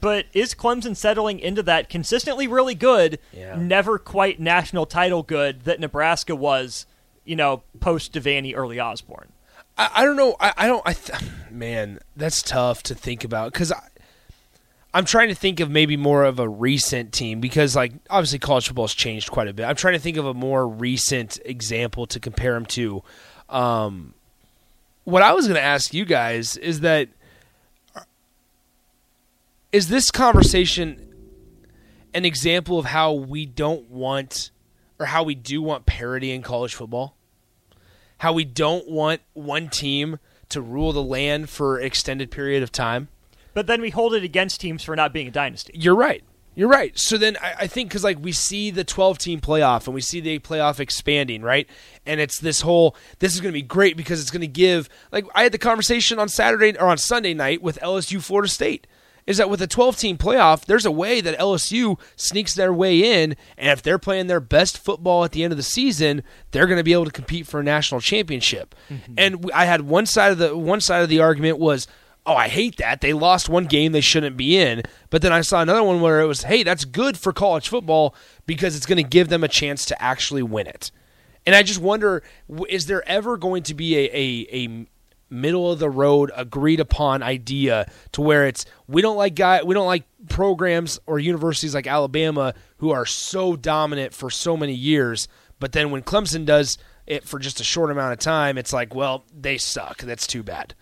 But 0.00 0.26
is 0.32 0.54
Clemson 0.54 0.96
settling 0.96 1.38
into 1.40 1.62
that 1.64 1.88
consistently 1.88 2.46
really 2.46 2.74
good, 2.74 3.18
Yeah. 3.32 3.56
never 3.56 3.98
quite 3.98 4.40
national 4.40 4.86
title 4.86 5.22
good 5.22 5.62
that 5.64 5.80
Nebraska 5.80 6.34
was, 6.34 6.86
you 7.24 7.36
know, 7.36 7.62
post 7.80 8.12
Devaney, 8.12 8.54
early 8.56 8.80
Osborne? 8.80 9.32
I, 9.76 9.90
I 9.96 10.04
don't 10.04 10.16
know. 10.16 10.36
I, 10.40 10.52
I 10.56 10.66
don't. 10.66 10.82
I 10.86 10.92
th- 10.94 11.18
man, 11.50 12.00
that's 12.16 12.42
tough 12.42 12.82
to 12.84 12.94
think 12.94 13.24
about 13.24 13.52
because 13.52 13.72
I'm 14.94 15.04
trying 15.04 15.28
to 15.28 15.34
think 15.34 15.60
of 15.60 15.70
maybe 15.70 15.96
more 15.96 16.24
of 16.24 16.38
a 16.38 16.48
recent 16.48 17.12
team 17.12 17.40
because, 17.40 17.76
like, 17.76 17.92
obviously 18.08 18.38
college 18.38 18.66
football 18.66 18.86
has 18.86 18.94
changed 18.94 19.30
quite 19.30 19.48
a 19.48 19.52
bit. 19.52 19.64
I'm 19.64 19.76
trying 19.76 19.94
to 19.94 20.00
think 20.00 20.16
of 20.16 20.26
a 20.26 20.34
more 20.34 20.66
recent 20.66 21.38
example 21.44 22.06
to 22.06 22.18
compare 22.18 22.54
them 22.54 22.66
to. 22.66 23.02
Um, 23.48 24.14
what 25.04 25.22
I 25.22 25.32
was 25.32 25.46
going 25.46 25.56
to 25.56 25.62
ask 25.62 25.92
you 25.92 26.04
guys 26.04 26.56
is 26.56 26.80
that 26.80 27.08
is 29.70 29.88
this 29.88 30.10
conversation 30.10 31.04
an 32.14 32.24
example 32.24 32.78
of 32.78 32.86
how 32.86 33.12
we 33.12 33.44
don't 33.44 33.90
want 33.90 34.50
or 34.98 35.06
how 35.06 35.22
we 35.22 35.34
do 35.34 35.60
want 35.60 35.84
parity 35.86 36.32
in 36.32 36.42
college 36.42 36.74
football? 36.74 37.14
how 38.18 38.32
we 38.32 38.44
don't 38.44 38.88
want 38.88 39.20
one 39.32 39.68
team 39.68 40.18
to 40.48 40.60
rule 40.60 40.92
the 40.92 41.02
land 41.02 41.48
for 41.48 41.80
extended 41.80 42.30
period 42.30 42.62
of 42.62 42.72
time. 42.72 43.08
But 43.58 43.66
then 43.66 43.80
we 43.80 43.90
hold 43.90 44.14
it 44.14 44.22
against 44.22 44.60
teams 44.60 44.84
for 44.84 44.94
not 44.94 45.12
being 45.12 45.26
a 45.26 45.32
dynasty. 45.32 45.72
You're 45.74 45.96
right. 45.96 46.22
You're 46.54 46.68
right. 46.68 46.96
So 46.96 47.18
then 47.18 47.36
I, 47.42 47.54
I 47.62 47.66
think 47.66 47.88
because 47.88 48.04
like 48.04 48.16
we 48.20 48.30
see 48.30 48.70
the 48.70 48.84
12 48.84 49.18
team 49.18 49.40
playoff 49.40 49.86
and 49.86 49.96
we 49.96 50.00
see 50.00 50.20
the 50.20 50.38
playoff 50.38 50.78
expanding, 50.78 51.42
right? 51.42 51.68
And 52.06 52.20
it's 52.20 52.38
this 52.38 52.60
whole 52.60 52.94
this 53.18 53.34
is 53.34 53.40
going 53.40 53.50
to 53.50 53.58
be 53.58 53.62
great 53.62 53.96
because 53.96 54.20
it's 54.20 54.30
going 54.30 54.42
to 54.42 54.46
give 54.46 54.88
like 55.10 55.24
I 55.34 55.42
had 55.42 55.50
the 55.50 55.58
conversation 55.58 56.20
on 56.20 56.28
Saturday 56.28 56.78
or 56.78 56.86
on 56.86 56.98
Sunday 56.98 57.34
night 57.34 57.60
with 57.60 57.80
LSU 57.80 58.22
Florida 58.22 58.48
State. 58.48 58.86
Is 59.26 59.38
that 59.38 59.50
with 59.50 59.60
a 59.60 59.66
12 59.66 59.96
team 59.96 60.16
playoff, 60.16 60.66
there's 60.66 60.86
a 60.86 60.92
way 60.92 61.20
that 61.20 61.36
LSU 61.36 61.98
sneaks 62.14 62.54
their 62.54 62.72
way 62.72 63.24
in, 63.24 63.34
and 63.56 63.70
if 63.70 63.82
they're 63.82 63.98
playing 63.98 64.28
their 64.28 64.38
best 64.38 64.78
football 64.78 65.24
at 65.24 65.32
the 65.32 65.42
end 65.42 65.52
of 65.52 65.56
the 65.56 65.64
season, 65.64 66.22
they're 66.52 66.68
going 66.68 66.78
to 66.78 66.84
be 66.84 66.92
able 66.92 67.06
to 67.06 67.10
compete 67.10 67.48
for 67.48 67.58
a 67.58 67.64
national 67.64 68.00
championship. 68.00 68.76
Mm-hmm. 68.88 69.14
And 69.18 69.50
I 69.52 69.64
had 69.64 69.82
one 69.82 70.06
side 70.06 70.30
of 70.30 70.38
the 70.38 70.56
one 70.56 70.80
side 70.80 71.02
of 71.02 71.08
the 71.08 71.20
argument 71.20 71.58
was, 71.58 71.88
oh, 72.28 72.36
I 72.36 72.48
hate 72.48 72.76
that. 72.76 73.00
They 73.00 73.14
lost 73.14 73.48
one 73.48 73.64
game 73.64 73.92
they 73.92 74.02
shouldn't 74.02 74.36
be 74.36 74.58
in. 74.58 74.82
But 75.08 75.22
then 75.22 75.32
I 75.32 75.40
saw 75.40 75.62
another 75.62 75.82
one 75.82 76.02
where 76.02 76.20
it 76.20 76.26
was, 76.26 76.42
hey, 76.42 76.62
that's 76.62 76.84
good 76.84 77.16
for 77.16 77.32
college 77.32 77.68
football 77.68 78.14
because 78.46 78.76
it's 78.76 78.86
going 78.86 79.02
to 79.02 79.08
give 79.08 79.30
them 79.30 79.42
a 79.42 79.48
chance 79.48 79.86
to 79.86 80.00
actually 80.00 80.42
win 80.42 80.66
it. 80.66 80.90
And 81.46 81.56
I 81.56 81.62
just 81.62 81.80
wonder, 81.80 82.22
is 82.68 82.86
there 82.86 83.06
ever 83.08 83.38
going 83.38 83.62
to 83.64 83.74
be 83.74 83.96
a, 83.96 84.10
a, 84.12 84.64
a 84.64 84.86
middle 85.30 85.72
of 85.72 85.78
the 85.78 85.88
road, 85.88 86.30
agreed 86.36 86.80
upon 86.80 87.22
idea 87.22 87.90
to 88.12 88.20
where 88.20 88.46
it's 88.46 88.66
we 88.86 89.00
don't 89.00 89.16
like 89.16 89.34
guy 89.34 89.62
we 89.62 89.74
don't 89.74 89.86
like 89.86 90.04
programs 90.28 90.98
or 91.06 91.18
universities 91.18 91.74
like 91.74 91.86
Alabama 91.86 92.54
who 92.78 92.90
are 92.90 93.06
so 93.06 93.56
dominant 93.56 94.12
for 94.12 94.30
so 94.30 94.56
many 94.56 94.74
years, 94.74 95.28
but 95.58 95.72
then 95.72 95.90
when 95.90 96.02
Clemson 96.02 96.44
does 96.44 96.76
it 97.06 97.24
for 97.24 97.38
just 97.38 97.60
a 97.60 97.64
short 97.64 97.90
amount 97.90 98.12
of 98.12 98.18
time, 98.18 98.58
it's 98.58 98.72
like, 98.72 98.94
well, 98.94 99.24
they 99.34 99.56
suck. 99.56 99.98
That's 99.98 100.26
too 100.26 100.42
bad. 100.42 100.74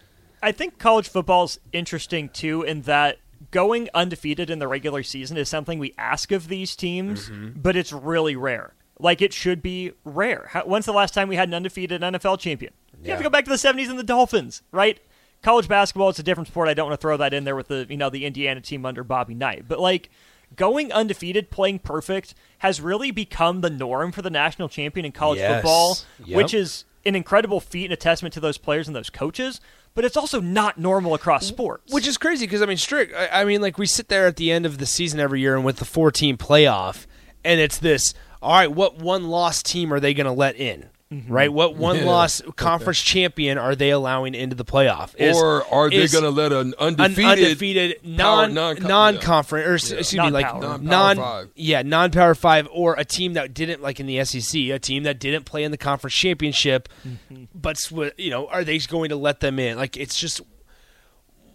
I 0.47 0.53
think 0.53 0.79
college 0.79 1.09
football's 1.09 1.59
interesting 1.73 2.29
too 2.29 2.63
in 2.63 2.83
that 2.83 3.19
going 3.51 3.89
undefeated 3.95 4.49
in 4.49 4.61
the 4.61 4.69
regular 4.69 5.03
season 5.03 5.37
is 5.37 5.49
something 5.49 5.79
we 5.79 5.93
ask 5.99 6.31
of 6.31 6.47
these 6.47 6.77
teams, 6.77 7.29
mm-hmm. 7.29 7.61
but 7.61 7.75
it's 7.75 7.93
really 7.93 8.37
rare. 8.37 8.75
Like 9.01 9.21
it 9.21 9.33
should 9.33 9.61
be 9.61 9.93
rare. 10.05 10.47
How, 10.51 10.63
when's 10.63 10.87
the 10.87 10.93
last 10.93 11.15
time 11.15 11.27
we 11.27 11.35
had 11.35 11.49
an 11.49 11.55
undefeated 11.55 12.01
NFL 12.01 12.39
champion? 12.39 12.73
You 13.03 13.11
have 13.11 13.19
to 13.19 13.25
go 13.25 13.31
back 13.31 13.45
to 13.45 13.51
the 13.51 13.57
70s 13.57 13.91
and 13.91 13.99
the 13.99 14.05
Dolphins, 14.05 14.63
right? 14.71 15.01
college 15.43 15.69
basketball 15.69 16.09
it's 16.09 16.19
a 16.19 16.23
different 16.23 16.49
sport. 16.49 16.69
I 16.69 16.75
don't 16.75 16.89
want 16.89 16.99
to 16.99 17.03
throw 17.03 17.17
that 17.19 17.35
in 17.35 17.45
there 17.45 17.57
with 17.57 17.69
the 17.69 17.87
you 17.89 17.97
know 17.97 18.11
the 18.11 18.25
Indiana 18.25 18.61
team 18.61 18.87
under 18.87 19.05
Bobby 19.05 19.35
Knight, 19.35 19.65
but 19.69 19.79
like 19.81 20.11
going 20.55 20.93
undefeated, 20.93 21.51
playing 21.51 21.81
perfect 21.81 22.35
has 22.59 22.81
really 22.81 23.11
become 23.11 23.61
the 23.61 23.71
norm 23.71 24.13
for 24.13 24.23
the 24.23 24.31
national 24.31 24.69
champion 24.69 25.05
in 25.05 25.13
college 25.13 25.39
Yes. 25.39 25.57
football, 25.57 25.99
Yep. 26.25 26.37
which 26.37 26.55
is 26.55 26.85
an 27.05 27.15
incredible 27.15 27.61
feat 27.61 27.85
and 27.85 27.93
a 27.93 27.97
testament 27.97 28.33
to 28.35 28.41
those 28.41 28.59
players 28.59 28.87
and 28.87 28.97
those 28.97 29.11
coaches. 29.11 29.61
But 29.97 30.05
it's 30.05 30.17
also 30.17 30.43
not 30.43 30.77
normal 30.77 31.15
across 31.15 31.47
sports. 31.47 31.91
Which 31.91 32.07
is 32.07 32.19
crazy 32.19 32.47
because 32.47 32.61
I 32.61 32.67
mean, 32.67 32.77
strict. 32.77 33.15
I, 33.17 33.41
I 33.41 33.45
mean, 33.47 33.63
like 33.63 33.79
we 33.79 33.87
sit 33.87 34.09
there 34.09 34.27
at 34.27 34.37
the 34.37 34.53
end 34.53 34.67
of 34.67 34.77
the 34.77 34.85
season 34.85 35.19
every 35.19 35.41
year 35.41 35.57
and 35.57 35.65
with 35.65 35.77
the 35.77 35.87
four 35.87 36.13
team 36.13 36.37
playoff, 36.37 37.07
and 37.43 37.59
it's 37.61 37.79
this. 37.79 38.13
All 38.43 38.53
right, 38.53 38.71
what 38.71 38.99
one 38.99 39.29
loss 39.29 39.63
team 39.63 39.93
are 39.95 39.99
they 39.99 40.13
going 40.13 40.27
to 40.27 40.33
let 40.33 40.55
in? 40.57 40.91
Mm-hmm. 41.13 41.33
Right, 41.33 41.53
what 41.53 41.77
one 41.77 41.99
Yeah. 41.99 42.05
loss 42.07 42.43
conference 42.57 43.01
champion 43.01 43.59
are 43.59 43.77
they 43.77 43.91
allowing 43.91 44.35
into 44.35 44.57
the 44.57 44.65
playoff? 44.65 45.15
Is- 45.17 45.37
or 45.37 45.65
are 45.73 45.89
they 45.89 46.09
going 46.09 46.25
to 46.25 46.31
let 46.31 46.51
an 46.53 46.75
an 46.81 46.97
undefeated, 47.01 47.45
undefeated 47.45 47.97
non 48.03 48.53
non-con- 48.55 48.89
non 48.89 49.19
conference 49.19 49.69
or 49.69 49.75
s- 49.75 49.91
excuse 50.01 50.21
me 50.25 50.31
like 50.31 50.47
Non-power. 50.53 50.79
Non-power 50.79 51.43
five. 51.45 51.51
yeah 51.55 51.83
non 51.83 52.11
power 52.11 52.35
five 52.35 52.67
or 52.73 52.97
a 52.99 53.05
team 53.05 53.35
that 53.35 53.55
didn't 53.55 53.83
like 53.83 54.01
in 54.01 54.07
the 54.07 54.25
SEC 54.25 54.61
a 54.71 54.81
team 54.81 55.05
that 55.05 55.21
didn't 55.21 55.45
play 55.45 55.63
in 55.63 55.71
the 55.71 55.79
conference 55.79 56.15
championship, 56.15 56.89
Mm-hmm. 57.07 57.45
but 57.55 57.79
you 58.19 58.31
know 58.31 58.49
are 58.49 58.65
they 58.65 58.77
going 58.79 59.11
to 59.11 59.17
let 59.17 59.39
them 59.39 59.61
in? 59.61 59.77
Like 59.77 59.97
it's 59.97 60.19
just 60.19 60.41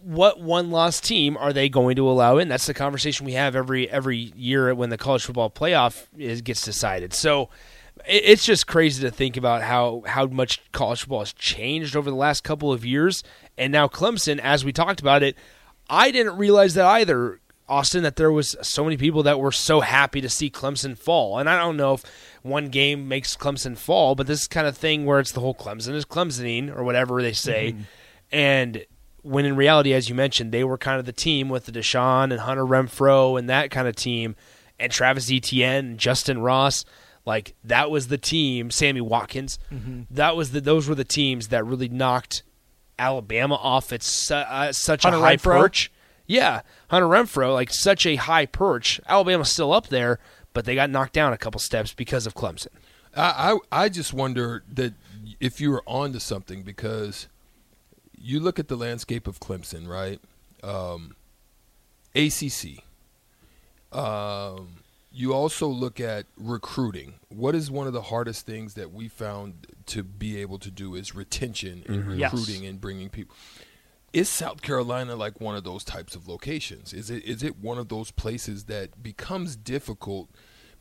what 0.02 0.40
one 0.40 0.70
loss 0.70 0.98
team 0.98 1.36
are 1.36 1.52
they 1.52 1.68
going 1.68 1.96
to 1.96 2.08
allow 2.08 2.38
in? 2.38 2.48
That's 2.48 2.66
the 2.66 2.74
conversation 2.74 3.26
we 3.26 3.34
have 3.34 3.54
every 3.54 3.88
every 3.90 4.16
year 4.16 4.74
when 4.74 4.88
the 4.90 4.96
college 4.98 5.24
football 5.24 5.50
playoff 5.50 6.06
is 6.16 6.40
gets 6.40 6.62
decided. 6.62 7.12
So 7.12 7.42
it, 7.42 7.50
it's 8.06 8.44
just 8.44 8.66
crazy 8.66 9.02
to 9.02 9.10
think 9.10 9.36
about 9.36 9.62
how 9.62 10.02
how 10.06 10.26
much 10.26 10.60
college 10.72 11.00
football 11.00 11.20
has 11.20 11.32
changed 11.32 11.96
over 11.96 12.10
the 12.10 12.16
last 12.16 12.44
couple 12.44 12.72
of 12.72 12.84
years. 12.84 13.22
And 13.56 13.72
now 13.72 13.88
Clemson, 13.88 14.38
as 14.38 14.64
we 14.64 14.72
talked 14.72 15.00
about 15.00 15.22
it, 15.22 15.36
I 15.88 16.10
didn't 16.10 16.36
realize 16.36 16.74
that 16.74 16.86
either. 16.86 17.38
Austin, 17.68 18.02
that 18.02 18.16
there 18.16 18.32
was 18.32 18.54
so 18.60 18.84
many 18.84 18.98
people 18.98 19.22
that 19.22 19.40
were 19.40 19.52
so 19.52 19.80
happy 19.80 20.20
to 20.20 20.28
see 20.28 20.50
Clemson 20.50 20.98
fall, 20.98 21.38
and 21.38 21.48
I 21.48 21.58
don't 21.58 21.76
know 21.78 21.94
if 21.94 22.02
one 22.42 22.68
game 22.68 23.08
makes 23.08 23.34
Clemson 23.34 23.78
fall, 23.78 24.14
but 24.14 24.26
this 24.26 24.46
kind 24.46 24.66
of 24.66 24.76
thing 24.76 25.06
where 25.06 25.20
it's 25.20 25.32
the 25.32 25.40
whole 25.40 25.54
Clemson 25.54 25.94
is 25.94 26.04
Clemsoning 26.04 26.74
or 26.76 26.84
whatever 26.84 27.22
they 27.22 27.32
say, 27.32 27.72
mm-hmm. 27.72 27.82
and 28.30 28.84
when 29.22 29.46
in 29.46 29.56
reality, 29.56 29.94
as 29.94 30.08
you 30.08 30.14
mentioned, 30.14 30.52
they 30.52 30.64
were 30.64 30.76
kind 30.76 30.98
of 30.98 31.06
the 31.06 31.12
team 31.12 31.48
with 31.48 31.64
the 31.64 31.72
Deshaun 31.72 32.24
and 32.24 32.40
Hunter 32.40 32.64
Renfrow 32.64 33.38
and 33.38 33.48
that 33.48 33.70
kind 33.70 33.88
of 33.88 33.96
team, 33.96 34.36
and 34.78 34.92
Travis 34.92 35.30
Etienne 35.32 35.86
and 35.86 35.98
Justin 35.98 36.42
Ross. 36.42 36.84
Like 37.24 37.54
that 37.64 37.90
was 37.90 38.08
the 38.08 38.18
team. 38.18 38.70
Sammy 38.70 39.00
Watkins. 39.00 39.58
That 40.10 40.34
was 40.36 40.50
the. 40.52 40.60
Those 40.60 40.88
were 40.88 40.94
the 40.94 41.04
teams 41.04 41.48
that 41.48 41.64
really 41.64 41.88
knocked 41.88 42.42
Alabama 42.98 43.54
off 43.54 43.92
its 43.92 44.30
uh, 44.30 44.72
such 44.72 45.04
Hunter 45.04 45.18
a 45.18 45.20
high 45.20 45.36
Renfrow? 45.36 45.60
perch. 45.60 45.92
Yeah, 46.26 46.62
Hunter 46.88 47.06
Renfrow, 47.08 47.52
like 47.52 47.72
such 47.72 48.06
a 48.06 48.16
high 48.16 48.46
perch. 48.46 49.00
Alabama's 49.06 49.50
still 49.50 49.72
up 49.72 49.88
there, 49.88 50.18
but 50.52 50.64
they 50.64 50.74
got 50.74 50.90
knocked 50.90 51.12
down 51.12 51.32
a 51.32 51.38
couple 51.38 51.60
steps 51.60 51.92
because 51.94 52.26
of 52.26 52.34
Clemson. 52.34 52.68
I, 53.14 53.58
I 53.72 53.84
I 53.84 53.88
just 53.88 54.12
wonder 54.12 54.62
that 54.72 54.94
if 55.40 55.60
you 55.60 55.70
were 55.70 55.82
on 55.86 56.12
to 56.14 56.20
something 56.20 56.62
because 56.62 57.28
you 58.16 58.40
look 58.40 58.58
at 58.58 58.68
the 58.68 58.76
landscape 58.76 59.26
of 59.26 59.40
Clemson, 59.40 59.86
right? 59.86 60.20
Um, 60.62 61.16
ACC. 62.14 62.82
Um, 63.92 64.81
you 65.12 65.34
also 65.34 65.68
look 65.68 66.00
at 66.00 66.26
recruiting. 66.36 67.14
What 67.28 67.54
is 67.54 67.70
one 67.70 67.86
of 67.86 67.92
the 67.92 68.02
hardest 68.02 68.46
things 68.46 68.74
that 68.74 68.92
we 68.92 69.08
found 69.08 69.66
to 69.86 70.02
be 70.02 70.40
able 70.40 70.58
to 70.60 70.70
do 70.70 70.94
is 70.94 71.14
retention 71.14 71.84
and 71.86 71.96
mm-hmm. 71.96 72.18
Yes. 72.18 72.32
recruiting 72.32 72.66
and 72.66 72.80
bringing 72.80 73.08
people. 73.08 73.36
Is 74.12 74.28
South 74.28 74.62
Carolina 74.62 75.16
like 75.16 75.40
one 75.40 75.56
of 75.56 75.64
those 75.64 75.84
types 75.84 76.14
of 76.14 76.28
locations? 76.28 76.92
Is 76.92 77.10
it 77.10 77.24
is 77.24 77.42
it 77.42 77.58
one 77.58 77.78
of 77.78 77.88
those 77.88 78.10
places 78.10 78.64
that 78.64 79.02
becomes 79.02 79.56
difficult 79.56 80.28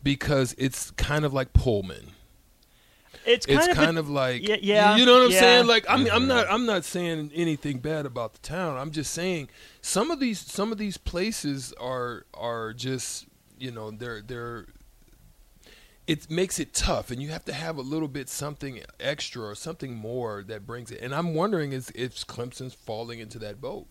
because 0.03 0.53
it's 0.57 0.91
kind 0.91 1.23
of 1.23 1.33
like 1.33 1.53
Pullman? 1.53 2.11
it's 3.25 3.45
kind 3.45 3.59
it's 3.59 3.67
of 3.67 3.75
kind 3.75 3.97
a- 3.97 3.99
of 3.99 4.09
like 4.09 4.47
yeah, 4.47 4.57
yeah, 4.61 4.95
you 4.95 5.05
know 5.05 5.13
what 5.13 5.25
I'm 5.25 5.31
yeah. 5.31 5.39
saying. 5.39 5.67
Like 5.67 5.85
I'm 5.87 6.09
I'm 6.11 6.27
not 6.27 6.45
mm-hmm. 6.45 6.53
I'm 6.53 6.65
not 6.65 6.83
saying 6.83 7.31
anything 7.33 7.79
bad 7.79 8.05
about 8.05 8.33
the 8.33 8.39
town. 8.39 8.77
I'm 8.77 8.91
just 8.91 9.13
saying 9.13 9.49
some 9.81 10.11
of 10.11 10.19
these 10.19 10.39
some 10.39 10.71
of 10.71 10.77
these 10.77 10.97
places 10.97 11.73
are 11.79 12.25
are 12.33 12.73
just 12.73 13.27
you 13.61 13.71
know 13.71 13.91
they're 13.91 14.21
they're 14.21 14.65
it 16.07 16.29
makes 16.31 16.59
it 16.59 16.73
tough 16.73 17.11
and 17.11 17.21
you 17.21 17.29
have 17.29 17.45
to 17.45 17.53
have 17.53 17.77
a 17.77 17.81
little 17.81 18.07
bit 18.07 18.27
something 18.27 18.81
extra 18.99 19.43
or 19.43 19.55
something 19.55 19.95
more 19.95 20.43
that 20.43 20.65
brings 20.65 20.91
it 20.91 20.99
and 21.01 21.13
i'm 21.13 21.33
wondering 21.33 21.71
is 21.71 21.91
if 21.95 22.25
clemson's 22.27 22.73
falling 22.73 23.19
into 23.19 23.37
that 23.39 23.61
boat 23.61 23.87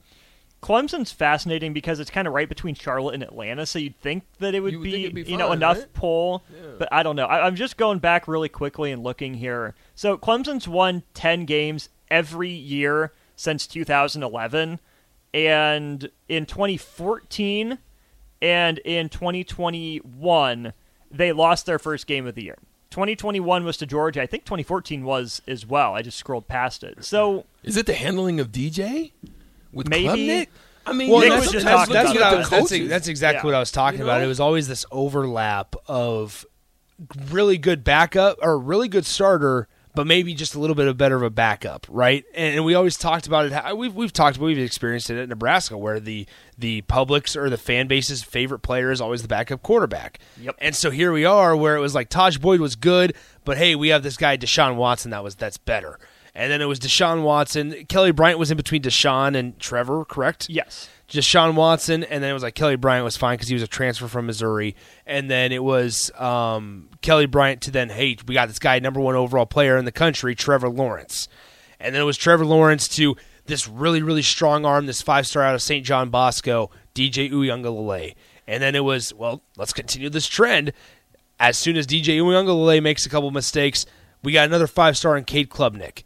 Clemson's 0.63 1.11
fascinating 1.11 1.73
because 1.73 2.01
it's 2.01 2.11
kind 2.11 2.29
of 2.29 2.35
right 2.35 2.47
between 2.47 2.75
Charlotte 2.75 3.15
and 3.15 3.23
Atlanta, 3.23 3.65
so 3.65 3.79
you'd 3.79 3.99
think 3.99 4.25
that 4.41 4.55
it 4.55 4.61
would 4.61 4.75
You 4.75 4.81
would 4.81 4.85
be, 4.85 5.05
it'd 5.05 5.15
be 5.15 5.23
you 5.23 5.39
know, 5.39 5.53
enough 5.53 5.79
right? 5.79 5.93
pull, 5.95 6.45
Yeah. 6.53 6.73
but 6.79 6.87
I 6.93 7.03
don't 7.03 7.17
know. 7.17 7.25
I, 7.25 7.47
I'm 7.47 7.57
just 7.57 7.79
going 7.79 7.99
back 7.99 8.29
really 8.29 8.51
quickly 8.51 8.93
and 8.93 9.03
looking 9.03 9.33
here. 9.33 9.75
So 9.95 10.19
Clemson's 10.19 10.69
won 10.69 11.03
10 11.15 11.47
games 11.47 11.89
every 12.11 12.51
year 12.51 13.15
since 13.37 13.67
2011, 13.67 14.81
and 15.33 16.11
in 16.29 16.45
2014 16.45 17.79
and 18.43 18.79
in 18.79 19.09
2021, 19.09 20.73
they 21.11 21.33
lost 21.33 21.67
their 21.67 21.79
first 21.79 22.07
game 22.07 22.27
of 22.27 22.35
the 22.35 22.45
year. 22.45 22.59
2021 22.91 23.65
was 23.65 23.77
to 23.79 23.87
Georgia. 23.87 24.23
I 24.23 24.27
think 24.27 24.45
2014 24.45 25.05
was 25.05 25.43
as 25.47 25.65
well. 25.65 25.95
I 25.95 26.03
just 26.03 26.19
scrolled 26.19 26.49
past 26.49 26.83
it. 26.83 27.05
So 27.05 27.47
is 27.63 27.77
it 27.77 27.87
the 27.87 27.95
handling 27.95 28.41
of 28.41 28.51
dj 28.51 29.13
with 29.73 29.89
Maybe. 29.89 30.09
Klubnik? 30.09 30.47
i 30.87 30.93
mean 30.93 31.11
Well, 31.11 31.23
you 31.23 31.29
know, 31.29 31.37
Nick 31.37 31.45
was 31.45 31.53
just 31.53 31.67
talking 31.67 31.93
that's, 31.93 32.09
looking 32.09 32.21
what 32.21 32.33
at 32.33 32.35
I 32.35 32.39
was, 32.39 32.51
that's, 32.71 32.89
that's 32.89 33.09
exactly 33.09 33.39
Yeah. 33.41 33.45
what 33.45 33.55
I 33.55 33.61
was 33.61 33.71
talking 33.71 34.01
You 34.01 34.05
about. 34.07 34.23
It 34.23 34.27
was 34.27 34.41
always 34.41 34.67
this 34.67 34.85
overlap 34.91 35.77
of 35.87 36.45
really 37.31 37.59
good 37.59 37.85
backup 37.85 38.39
or 38.43 38.59
really 38.59 38.89
good 38.89 39.07
starter, 39.07 39.69
but 39.95 40.07
maybe 40.07 40.35
just 40.35 40.55
a 40.55 40.61
little 40.61 40.77
bit 40.77 40.87
of 40.87 40.97
better 40.97 41.17
of 41.17 41.23
a 41.23 41.31
backup, 41.31 41.87
right? 41.89 42.25
And, 42.35 42.57
and 42.57 42.65
we 42.65 42.75
always 42.75 42.97
talked 42.97 43.27
about 43.27 43.47
it. 43.47 43.53
how- 43.53 43.75
We've 43.75 43.95
we've 43.95 44.13
talked, 44.13 44.37
about 44.37 44.47
we've 44.47 44.59
experienced 44.59 45.11
it 45.11 45.19
at 45.21 45.29
Nebraska, 45.29 45.77
where 45.77 45.99
the 46.01 46.27
the 46.59 46.83
public's 46.83 47.37
or 47.37 47.51
the 47.51 47.57
fan 47.59 47.87
base's 47.89 48.23
favorite 48.23 48.61
player 48.61 48.91
is 48.91 49.01
always 49.01 49.23
the 49.23 49.29
backup 49.29 49.63
quarterback. 49.63 50.19
Yep. 50.41 50.57
And 50.59 50.77
so 50.77 50.91
here 50.91 51.13
we 51.13 51.25
are, 51.25 51.57
where 51.57 51.77
it 51.77 51.81
was 51.81 51.95
like 51.95 52.09
Tajh 52.11 52.41
Boyd 52.41 52.61
was 52.61 52.77
good, 52.77 53.15
but 53.45 53.57
hey, 53.59 53.75
we 53.75 53.89
have 53.89 54.03
this 54.03 54.17
guy 54.17 54.37
Deshaun 54.37 54.77
Watson 54.77 55.11
that 55.11 55.25
was 55.25 55.35
that's 55.35 55.59
better. 55.59 55.99
And 56.33 56.53
then 56.53 56.63
it 56.63 56.67
was 56.67 56.79
Deshaun 56.79 57.23
Watson. 57.25 57.87
Kelly 57.89 58.13
Bryant 58.13 58.39
was 58.39 58.53
in 58.53 58.57
between 58.57 58.83
Deshaun 58.83 59.35
and 59.37 59.59
Trevor, 59.59 60.05
correct? 60.05 60.49
yes, 60.49 60.89
Deshaun 61.11 61.57
Watson, 61.57 62.05
and 62.05 62.23
then 62.23 62.31
it 62.31 62.35
was 62.35 62.45
like 62.45 62.55
Kelly 62.55 62.77
Bryant 62.77 63.05
was 63.05 63.17
fine 63.17 63.35
because 63.35 63.49
he 63.49 63.55
was 63.55 63.65
a 63.65 63.69
transfer 63.69 64.07
from 64.07 64.27
Missouri, 64.27 64.77
and 65.05 65.29
then 65.29 65.51
it 65.51 65.63
was 65.63 66.11
um, 66.17 66.89
Kelly 67.03 67.27
Bryant 67.27 67.63
to 67.63 67.73
then 67.73 67.91
hey 67.91 68.17
we 68.29 68.35
got 68.35 68.47
this 68.47 68.61
guy 68.61 68.79
number 68.79 69.01
one 69.01 69.17
overall 69.17 69.47
player 69.47 69.77
in 69.77 69.85
the 69.85 69.93
country 69.93 70.37
Trevor 70.37 70.69
Lawrence, 70.69 71.29
and 71.81 71.95
then 71.95 72.03
it 72.03 72.05
was 72.05 72.17
Trevor 72.17 72.47
Lawrence 72.47 72.87
to 72.89 73.17
this 73.47 73.67
really 73.67 74.03
really 74.03 74.23
strong 74.23 74.65
arm 74.65 74.87
this 74.87 75.03
five 75.03 75.27
star 75.27 75.43
out 75.43 75.57
of 75.57 75.63
St. 75.63 75.85
John 75.85 76.11
Bosco 76.11 76.71
DJ 76.95 77.31
Uiagalelei, 77.31 78.15
and 78.47 78.63
then 78.63 78.77
it 78.77 78.85
was 78.85 79.13
well 79.13 79.43
let's 79.57 79.73
continue 79.73 80.11
this 80.11 80.29
trend. 80.29 80.73
As 81.41 81.59
soon 81.59 81.77
as 81.77 81.89
DJ 81.89 82.19
Uiagalelei 82.19 82.81
makes 82.81 83.05
a 83.05 83.09
couple 83.09 83.31
mistakes, 83.33 83.85
we 84.23 84.31
got 84.31 84.47
another 84.47 84.69
five 84.69 84.97
star 84.97 85.17
in 85.17 85.25
Cade 85.25 85.51
Klubnik. 85.51 86.05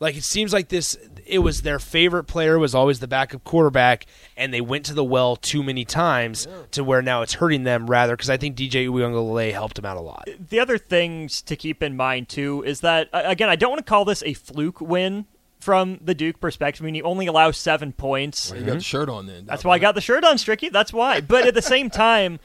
Like 0.00 0.16
it 0.16 0.24
seems 0.24 0.52
like 0.52 0.70
this 0.70 0.96
it 1.30 1.38
was 1.38 1.62
their 1.62 1.78
favorite 1.78 2.24
player 2.24 2.58
was 2.58 2.74
always 2.74 3.00
the 3.00 3.08
backup 3.08 3.44
quarterback 3.44 4.06
and 4.36 4.52
they 4.52 4.60
went 4.60 4.84
to 4.86 4.94
the 4.94 5.04
well 5.04 5.36
too 5.36 5.62
many 5.62 5.84
times 5.84 6.48
to 6.72 6.82
where 6.84 7.02
now 7.02 7.22
it's 7.22 7.34
hurting 7.34 7.62
them 7.64 7.86
rather 7.88 8.16
because 8.16 8.30
I 8.30 8.36
think 8.36 8.56
DJ 8.56 8.88
Uiagalelei 8.88 9.52
helped 9.52 9.78
him 9.78 9.84
out 9.86 9.96
a 9.96 10.00
lot. 10.00 10.28
the 10.48 10.58
other 10.60 10.78
things 10.78 11.40
to 11.42 11.56
keep 11.56 11.82
in 11.82 11.96
mind 11.96 12.28
too 12.28 12.62
is 12.66 12.80
that 12.80 13.08
uh, 13.12 13.22
again, 13.24 13.48
I 13.48 13.56
don't 13.56 13.70
want 13.70 13.84
to 13.84 13.88
call 13.88 14.04
this 14.04 14.22
a 14.24 14.34
fluke 14.34 14.80
win 14.80 15.26
from 15.60 15.98
the 16.02 16.14
Duke 16.14 16.40
perspective. 16.40 16.82
I 16.82 16.86
mean, 16.86 16.94
you 16.94 17.02
only 17.02 17.26
allow 17.26 17.50
seven 17.50 17.92
points. 17.92 18.50
you 18.50 18.62
got 18.62 18.74
the 18.74 18.80
shirt 18.80 19.08
on 19.10 19.26
then 19.26 19.44
That's 19.44 19.62
why 19.62 19.74
I 19.74 19.78
got 19.78 19.94
the 19.94 20.00
shirt 20.00 20.24
on, 20.24 20.36
Stricky. 20.36 20.72
That's 20.72 20.92
why. 20.92 21.20
But 21.20 21.46
at 21.46 21.52
the 21.54 21.60
same 21.60 21.90
time, 22.08 22.40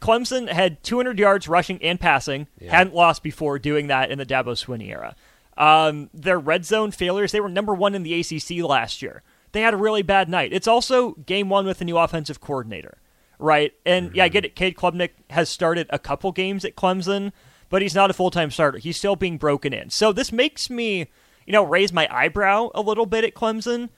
Clemson 0.00 0.48
had 0.48 0.82
200 0.84 1.18
yards 1.18 1.48
rushing 1.48 1.82
and 1.82 1.98
passing. 1.98 2.46
Hadn't 2.64 2.94
lost 2.94 3.22
before 3.24 3.58
doing 3.58 3.88
that 3.88 4.10
in 4.10 4.18
the 4.18 4.26
Dabo 4.26 4.52
Swinney 4.52 4.88
era. 4.90 5.16
Um, 5.60 6.10
their 6.14 6.38
red 6.38 6.64
zone 6.64 6.90
failures, 6.90 7.32
they 7.32 7.40
were 7.40 7.48
number 7.48 7.74
one 7.74 7.94
in 7.94 8.02
the 8.02 8.18
ACC 8.18 8.64
last 8.66 9.02
year. 9.02 9.22
They 9.52 9.60
had 9.60 9.74
a 9.74 9.76
really 9.76 10.02
bad 10.02 10.28
night. 10.28 10.52
It's 10.52 10.68
also 10.68 11.12
game 11.12 11.48
one 11.48 11.66
with 11.66 11.80
a 11.80 11.84
new 11.84 11.98
offensive 11.98 12.40
coordinator, 12.40 12.98
right? 13.38 13.72
And 13.84 14.14
yeah, 14.14 14.24
I 14.24 14.28
get 14.28 14.44
it. 14.44 14.56
Cade 14.56 14.76
Klubnik 14.76 15.10
has 15.30 15.48
started 15.48 15.86
a 15.90 15.98
couple 15.98 16.32
games 16.32 16.64
at 16.64 16.76
Clemson, 16.76 17.32
but 17.68 17.82
he's 17.82 17.94
not 17.94 18.10
a 18.10 18.14
full 18.14 18.30
time 18.30 18.50
starter. 18.50 18.78
He's 18.78 18.96
still 18.96 19.16
being 19.16 19.38
broken 19.38 19.72
in. 19.72 19.90
So 19.90 20.12
this 20.12 20.32
makes 20.32 20.70
me, 20.70 21.10
you 21.46 21.52
know, 21.52 21.64
raise 21.64 21.92
my 21.92 22.08
eyebrow 22.10 22.70
a 22.74 22.80
little 22.80 23.06
bit 23.06 23.24
at 23.24 23.34
Clemson 23.34 23.90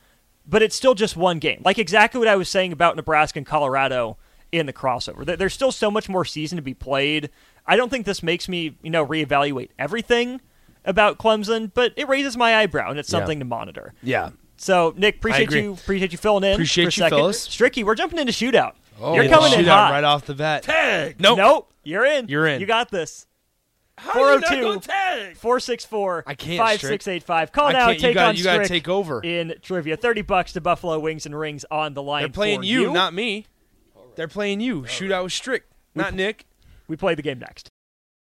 but 0.47 0.63
it's 0.63 0.77
still 0.77 0.95
just 0.95 1.17
one 1.17 1.39
game. 1.39 1.63
Like 1.65 1.79
exactly 1.79 2.19
what 2.19 2.29
I 2.29 2.37
was 2.37 2.49
saying 2.49 2.73
about 2.73 2.97
Nebraska 2.97 3.39
and 3.39 3.47
Colorado 3.47 4.17
in 4.51 4.67
the 4.67 4.73
crossover. 4.73 5.25
There's 5.25 5.55
still 5.55 5.73
so 5.73 5.91
much 5.91 6.09
more 6.09 6.25
season 6.25 6.57
to 6.57 6.63
be 6.63 6.75
played. 6.75 7.31
I 7.67 7.77
don't 7.77 7.89
think 7.89 8.07
this 8.07 8.23
makes 8.23 8.49
me, 8.49 8.77
you 8.83 8.91
know, 8.91 9.07
reevaluate 9.07 9.71
everything 9.79 10.41
about 10.85 11.19
Clemson, 11.19 11.71
but 11.73 11.93
it 11.97 12.09
raises 12.09 12.37
my 12.37 12.57
eyebrow 12.57 12.91
and 12.91 12.99
it's 12.99 13.09
Yeah. 13.11 13.19
something 13.19 13.39
to 13.39 13.45
monitor. 13.45 13.95
Yeah. 14.03 14.31
So 14.57 14.95
Nick, 14.97 15.17
appreciate 15.17 15.51
you 15.51 15.73
appreciate 15.75 16.13
you 16.13 16.19
filling 16.19 16.45
in. 16.45 16.53
Appreciate 16.55 16.85
for 16.85 16.89
a 16.89 16.93
you, 16.93 17.03
second. 17.03 17.19
fellas. 17.19 17.49
Stricky, 17.49 17.85
we're 17.85 17.95
jumping 17.95 18.19
into 18.19 18.33
shootout. 18.33 18.73
Oh, 19.01 19.15
You're 19.15 19.25
yeah. 19.25 19.31
coming 19.31 19.53
in 19.53 19.65
Shootout 19.65 19.69
hot. 19.69 19.91
right 19.93 20.05
off 20.05 20.27
the 20.27 20.35
bat. 20.35 20.63
Tag. 20.63 21.17
Nope. 21.21 21.39
Nope, 21.39 21.73
you're 21.83 22.05
in. 22.05 22.29
You're 22.29 22.47
in. 22.47 22.61
You 22.61 22.67
got 22.67 22.91
this. 22.91 23.27
How 23.99 24.13
402 24.13 24.81
tag? 24.81 25.37
464 25.37 26.25
I 26.27 26.35
can't, 26.35 26.59
5685. 26.59 27.53
Call 27.53 27.73
now. 27.73 27.87
can't. 27.87 27.95
You 27.95 28.01
Take 28.01 28.15
gotta- 28.15 28.29
on 28.31 28.37
you 28.37 28.45
gotta 28.45 28.69
take 28.69 28.89
over. 28.89 29.21
in 29.23 29.55
trivia. 29.63 29.97
30 29.97 30.23
bucks 30.23 30.53
to 30.55 30.61
Buffalo 30.61 30.99
Wings 30.99 31.27
and 31.27 31.39
Rings 31.39 31.65
on 31.71 31.95
the 31.95 32.03
line. 32.03 32.23
They're 32.23 32.29
playing 32.31 32.61
for 32.61 32.65
you, 32.67 32.93
not 32.93 33.13
me. 33.15 33.47
They're 34.17 34.29
playing 34.29 34.61
you. 34.61 34.83
Shootout 34.83 35.25
was 35.25 35.35
strict, 35.35 35.73
not 35.95 36.15
Nick. 36.15 36.47
We 36.89 36.97
play 36.97 37.15
the 37.15 37.23
game 37.23 37.39
next. 37.39 37.69